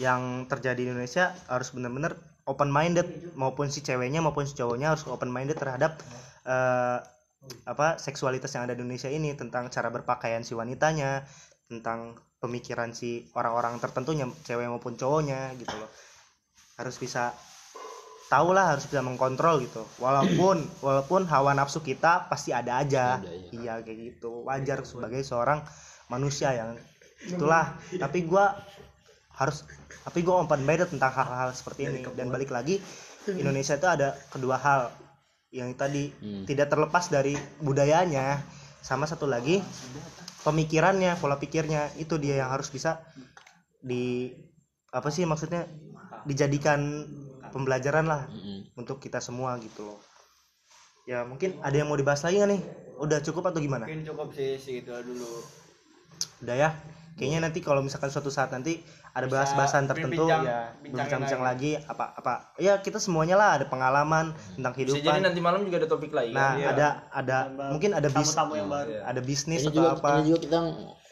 yang 0.01 0.49
terjadi 0.49 0.79
di 0.79 0.89
Indonesia 0.89 1.37
harus 1.53 1.69
benar-benar 1.73 2.17
open 2.47 2.71
minded 2.71 3.07
maupun 3.39 3.71
si 3.71 3.85
ceweknya 3.85 4.19
maupun 4.19 4.49
si 4.49 4.59
cowoknya 4.59 4.95
harus 4.95 5.07
open 5.07 5.31
minded 5.31 5.59
terhadap 5.59 5.99
eh, 6.47 6.99
apa 7.67 7.99
seksualitas 7.99 8.55
yang 8.55 8.71
ada 8.71 8.75
di 8.79 8.87
Indonesia 8.87 9.11
ini 9.11 9.35
tentang 9.35 9.67
cara 9.67 9.91
berpakaian 9.91 10.47
si 10.47 10.55
wanitanya 10.55 11.27
tentang 11.67 12.15
pemikiran 12.43 12.91
si 12.91 13.27
orang-orang 13.39 13.79
tertentunya 13.79 14.27
cewek 14.47 14.67
maupun 14.67 14.99
cowoknya 14.99 15.55
gitu 15.59 15.75
loh. 15.75 15.91
Harus 16.79 16.99
bisa 16.99 17.35
tahu 18.27 18.51
lah 18.51 18.75
harus 18.77 18.87
bisa 18.91 19.03
mengkontrol 19.03 19.63
gitu. 19.63 19.83
Walaupun 20.03 20.63
walaupun 20.87 21.27
hawa 21.31 21.55
nafsu 21.55 21.83
kita 21.83 22.27
pasti 22.27 22.51
ada 22.51 22.83
aja. 22.83 23.23
Ada, 23.23 23.31
iya. 23.31 23.49
iya 23.55 23.73
kayak 23.83 23.99
gitu. 24.19 24.43
Wajar 24.47 24.83
sebagai 24.83 25.23
seorang 25.23 25.63
manusia 26.11 26.51
yang 26.55 26.75
itulah. 27.27 27.79
Tapi 27.95 28.27
gua 28.27 28.59
harus 29.33 29.65
tapi 30.01 30.25
gue 30.25 30.35
open 30.35 30.65
minded 30.65 30.89
tentang 30.89 31.13
hal-hal 31.13 31.53
seperti 31.53 31.87
ini. 31.87 32.01
Dan 32.13 32.29
balik 32.29 32.49
lagi 32.49 32.81
Indonesia 33.29 33.77
itu 33.77 33.87
ada 33.87 34.17
kedua 34.29 34.57
hal. 34.57 34.91
Yang 35.53 35.71
tadi 35.77 36.05
Hmm. 36.17 36.49
tidak 36.49 36.73
terlepas 36.73 37.13
dari 37.13 37.37
budayanya 37.61 38.41
sama 38.81 39.05
satu 39.05 39.29
lagi 39.29 39.61
pemikirannya 40.43 41.15
pola 41.21 41.37
pikirnya. 41.37 41.93
Itu 41.95 42.17
dia 42.17 42.41
yang 42.41 42.51
harus 42.51 42.69
bisa 42.69 43.05
di 43.79 44.33
apa 44.89 45.09
sih 45.09 45.29
maksudnya? 45.29 45.69
Dijadikan 46.23 47.05
pembelajaran 47.53 48.07
lah 48.09 48.31
Mm-mm. 48.31 48.79
untuk 48.79 48.97
kita 48.97 49.21
semua 49.21 49.59
gitu 49.61 49.85
loh. 49.85 50.01
Ya 51.05 51.27
mungkin 51.27 51.59
ada 51.61 51.75
yang 51.75 51.91
mau 51.91 51.99
dibahas 51.99 52.23
lagi 52.23 52.39
nggak 52.39 52.51
nih? 52.55 52.63
Udah 52.97 53.19
cukup 53.21 53.51
atau 53.51 53.59
gimana? 53.59 53.85
Mungkin 53.85 54.07
cukup 54.07 54.31
sih 54.33 54.55
segitu 54.57 54.95
dulu. 55.03 55.43
Udah 56.47 56.57
ya 56.57 56.71
kayaknya 57.13 57.41
nanti 57.43 57.59
kalau 57.59 57.81
misalkan 57.81 58.09
suatu 58.09 58.29
saat 58.29 58.49
nanti 58.49 58.81
ada 59.11 59.27
bahas-bahasan 59.27 59.85
tertentu 59.85 60.25
ya 60.25 60.41
bincangin 60.81 60.83
berbincang-bincang 60.83 61.43
lagi 61.43 61.71
apa 61.79 62.13
apa 62.15 62.33
ya 62.57 62.79
kita 62.79 62.97
semuanya 62.97 63.35
lah 63.35 63.51
ada 63.55 63.67
pengalaman 63.67 64.33
tentang 64.53 64.73
Bisa 64.73 64.81
jadi 64.89 64.91
kehidupan 64.97 65.21
nanti 65.23 65.41
malam 65.41 65.61
juga 65.63 65.77
ada 65.79 65.89
topik 65.89 66.11
lagi. 66.11 66.33
nah 66.33 66.53
kan? 66.53 66.73
ada 66.73 66.89
ada 67.11 67.37
mungkin 67.69 67.91
ada 67.93 68.09
bis 68.09 68.33
tamu-tamu 68.33 68.53
yang 68.57 68.69
baru 68.69 68.91
ada 69.03 69.21
bisnis 69.21 69.61
ini 69.61 69.69
atau 69.69 69.75
juga 69.75 69.89
apa 69.95 70.09
ini 70.11 70.23
juga 70.27 70.39
kita 70.41 70.59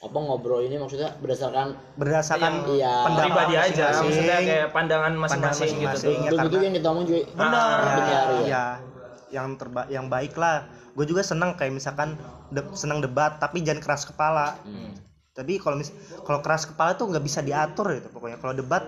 apa 0.00 0.16
ngobrol 0.18 0.60
ini 0.64 0.76
maksudnya 0.76 1.12
berdasarkan 1.20 1.66
berdasarkan 1.94 2.52
Iya. 2.66 2.94
pendapat 3.04 3.24
pribadi 3.28 3.54
aja, 3.54 3.84
maksudnya 3.94 4.38
kayak 4.40 4.68
pandangan 4.72 5.12
masing-masing 5.14 5.68
gitu. 5.76 5.84
masing-masing. 5.84 6.16
Ya, 6.16 6.30
begitu 6.30 6.40
karena- 6.48 6.64
yang 6.64 6.74
kita 6.74 6.88
omong 6.88 7.04
juga 7.04 7.20
benar 7.30 7.68
benar, 7.76 8.00
ya, 8.00 8.20
ya. 8.32 8.40
ya 8.48 8.64
yang 9.30 9.46
terba 9.54 9.82
yang 9.86 10.06
baik 10.08 10.32
lah 10.34 10.64
gue 10.90 11.04
juga 11.04 11.20
senang 11.20 11.52
kayak 11.52 11.70
misalkan 11.70 12.16
de- 12.48 12.72
senang 12.72 12.98
debat 12.98 13.36
tapi 13.36 13.60
jangan 13.60 13.78
keras 13.78 14.02
kepala 14.02 14.56
Hmm. 14.64 14.96
Tapi 15.40 15.56
kalau 15.56 15.80
mis 15.80 15.88
kalau 16.20 16.44
keras 16.44 16.68
kepala 16.68 16.92
tuh 16.92 17.08
nggak 17.08 17.24
bisa 17.24 17.40
diatur 17.40 17.96
gitu 17.96 18.12
pokoknya. 18.12 18.36
Kalau 18.36 18.52
debat 18.52 18.84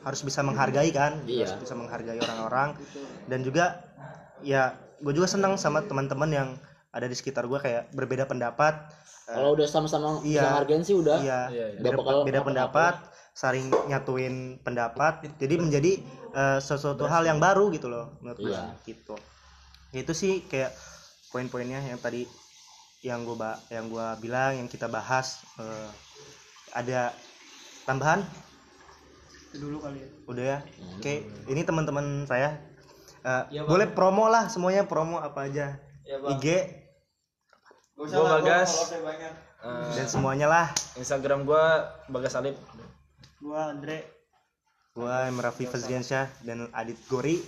harus 0.00 0.20
bisa 0.24 0.40
menghargai 0.40 0.88
kan 0.88 1.20
Iya. 1.28 1.44
harus 1.44 1.54
bisa 1.60 1.76
menghargai 1.76 2.16
orang-orang. 2.16 2.80
Dan 3.28 3.44
juga 3.44 3.84
ya 4.40 4.72
gue 4.96 5.12
juga 5.12 5.28
senang 5.28 5.60
sama 5.60 5.84
teman-teman 5.84 6.30
yang 6.32 6.48
ada 6.88 7.04
di 7.04 7.12
sekitar 7.12 7.44
gue 7.44 7.60
kayak 7.60 7.92
berbeda 7.92 8.24
pendapat. 8.24 8.72
Kalau 9.28 9.52
udah 9.52 9.68
sama-sama 9.68 10.24
Iya. 10.24 10.40
bisa 10.40 10.56
hargain 10.56 10.82
sih 10.86 10.96
udah. 10.96 11.20
Iya. 11.20 11.40
Iya, 11.52 11.66
iya. 11.76 11.80
Beda, 11.84 11.96
bakal 12.00 12.16
beda 12.24 12.40
pendapat 12.40 12.94
saling 13.36 13.68
nyatuin 13.84 14.56
pendapat. 14.64 15.28
Jadi 15.36 15.54
menjadi 15.60 15.92
eh, 16.32 16.60
sesuatu 16.60 17.04
hal 17.08 17.24
yang 17.24 17.40
baru 17.40 17.68
gitu 17.72 17.88
loh 17.92 18.16
menurut 18.24 18.40
gue 18.40 18.48
Iya. 18.48 18.80
gitu. 18.86 19.16
Itu 19.92 20.12
sih 20.16 20.44
kayak 20.48 20.72
poin-poinnya 21.32 21.80
yang 21.84 22.00
tadi 22.00 22.24
yang 23.04 23.22
gue 23.28 23.36
yang 23.68 23.86
gua 23.92 24.16
bilang 24.16 24.56
yang 24.56 24.68
kita 24.68 24.88
bahas 24.88 25.44
eh, 25.60 25.88
ada 26.72 27.12
tambahan? 27.84 28.24
Itu 29.52 29.68
dulu 29.68 29.84
kali 29.84 30.00
ya. 30.00 30.08
Udah 30.26 30.44
ya? 30.44 30.58
Oke 30.96 31.24
ini 31.48 31.60
teman-teman 31.62 32.24
saya. 32.24 32.56
Eh, 33.26 33.58
Iya, 33.58 33.66
Bang. 33.66 33.70
boleh 33.74 33.88
promo 33.90 34.30
lah 34.30 34.46
semuanya 34.48 34.86
promo 34.86 35.18
apa 35.18 35.50
aja. 35.50 35.76
Ya 36.06 36.16
bang. 36.22 36.38
IG 36.38 36.46
lah, 37.96 38.38
Bagas. 38.38 38.92
Eh, 38.92 39.90
dan 39.96 40.06
semuanya 40.06 40.46
lah. 40.46 40.66
Instagram 40.94 41.48
gua 41.48 41.90
Bagas 42.06 42.36
Alip. 42.38 42.56
gua 43.42 43.70
Andre. 43.72 44.04
Gua 44.96 45.28
Emrafi 45.28 45.68
Fazriansyah 45.68 46.28
dan 46.46 46.72
Adit 46.72 46.96
Gori. 47.10 47.40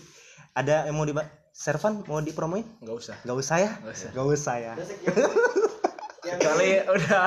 Ada 0.53 0.85
yang 0.91 0.99
mau 0.99 1.07
di 1.09 1.15
Servan 1.59 2.07
mau 2.07 2.23
dipromoin 2.23 2.63
Enggak 2.79 2.97
usah. 2.97 3.17
Gak 3.21 3.35
usah 3.37 3.57
ya 3.59 3.71
Nggak 3.83 3.91
usah. 3.93 4.11
Gak 4.15 4.27
usah 4.29 4.55
ya 4.57 4.73
Kecuali 6.23 6.71
udah 6.87 7.25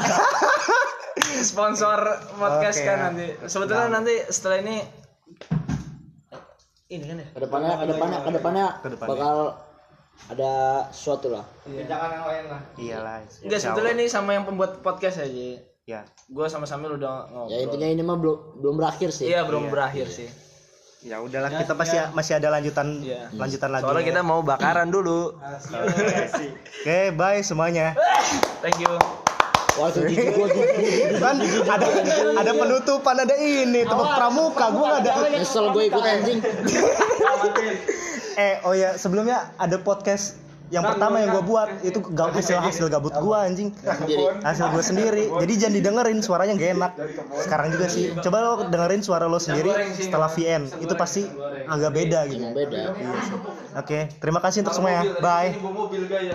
sponsor 1.44 2.00
podcast 2.34 2.78
Oke, 2.78 2.86
kan 2.86 2.96
ya. 2.96 3.04
nanti. 3.04 3.26
Sebetulnya 3.44 3.88
nanti 3.90 4.14
setelah 4.30 4.58
ini 4.60 4.78
ini 6.88 7.04
kan 7.06 7.18
ya. 7.18 7.28
ke 7.30 7.40
depannya 7.40 7.74
ke 7.74 7.86
depannya 7.88 8.18
ke 8.20 8.32
depannya 8.32 8.66
Ke 8.80 8.88
depannya. 8.90 9.12
bakal 9.12 9.36
ada 10.30 10.54
sesuatu 10.92 11.28
lah 11.30 11.44
Bincangkan 11.64 12.10
yang 12.14 12.26
lain 12.26 12.46
lah 12.48 12.62
iyalah 12.78 13.16
Enggak 13.42 13.60
sebetulnya 13.60 13.94
ini 13.98 14.06
sama 14.08 14.32
yang 14.32 14.44
pembuat 14.44 14.80
podcast 14.80 15.20
aja. 15.20 15.60
ya 15.84 16.08
Gua 16.28 16.46
sama 16.46 16.64
Samil 16.64 16.96
udah 16.96 17.28
ngobrol. 17.28 17.50
ya 17.50 17.58
intinya 17.62 17.88
ini 17.90 18.00
mah 18.00 18.16
belum 18.16 18.38
belum 18.60 18.76
berakhir 18.78 19.10
sih 19.10 19.28
Iya, 19.28 19.44
belum 19.44 19.68
berakhir 19.68 20.08
sih. 20.08 20.30
Ya 21.02 21.18
udahlah 21.18 21.50
kita 21.50 21.74
pasti 21.74 21.98
masih 22.14 22.38
ada 22.38 22.48
lanjutan 22.50 23.02
Iya. 23.02 23.34
lanjutan 23.34 23.70
lagi 23.70 23.84
Soalnya 23.84 24.06
kita 24.06 24.22
mau 24.22 24.40
bakaran 24.42 24.88
dulu. 24.88 25.34
oke 25.34 27.00
bye 27.14 27.42
semuanya. 27.42 27.98
Thank 28.62 28.80
you. 28.80 28.94
wah 29.72 29.88
jijik 29.88 30.36
gua 30.36 30.52
kan 31.18 31.40
ada 31.40 31.88
ada 32.38 32.52
penutupan 32.52 33.16
ada 33.18 33.34
ini 33.34 33.82
tepuk 33.82 34.04
pramuka 34.06 34.66
gua 34.70 35.00
nggak 35.00 35.10
ada. 35.10 35.32
Nyesel 35.32 35.66
gue 35.72 35.84
ikut 35.88 36.04
anjing. 36.04 36.40
Eh 38.32 38.64
oh 38.64 38.72
ya 38.72 38.96
sebelumnya 38.96 39.52
ada 39.56 39.76
podcast 39.78 40.40
yang 40.72 40.86
pertama 40.88 41.20
yang 41.22 41.30
gue 41.36 41.44
buat 41.44 41.70
itu 41.84 42.00
ga- 42.18 42.32
hasil 42.32 42.58
hasil 42.64 42.88
gabut 42.94 43.14
gue 43.20 43.38
anjing. 43.48 43.70
Hasil 44.46 44.66
gue 44.74 44.84
sendiri. 44.84 45.36
Jadi 45.42 45.54
jangan 45.62 45.76
didengerin 45.78 46.20
suaranya 46.26 46.54
gak 46.58 46.72
enak. 46.78 46.92
Sekarang 47.36 47.68
juga 47.74 47.88
sih. 47.92 48.06
Coba 48.24 48.38
lo 48.46 48.52
dengerin 48.66 49.02
suara 49.04 49.26
lo 49.30 49.40
sendiri 49.42 49.72
setelah 50.00 50.30
VN 50.32 50.64
itu 50.84 50.94
pasti 50.96 51.22
agak 51.68 51.92
beda 51.98 52.20
gitu. 52.32 52.42
emang 52.42 52.56
beda. 52.58 52.84
Oke 53.78 53.98
terima 54.22 54.40
kasih 54.44 54.64
untuk 54.64 54.76
semuanya 54.76 55.04
bye 55.20 55.52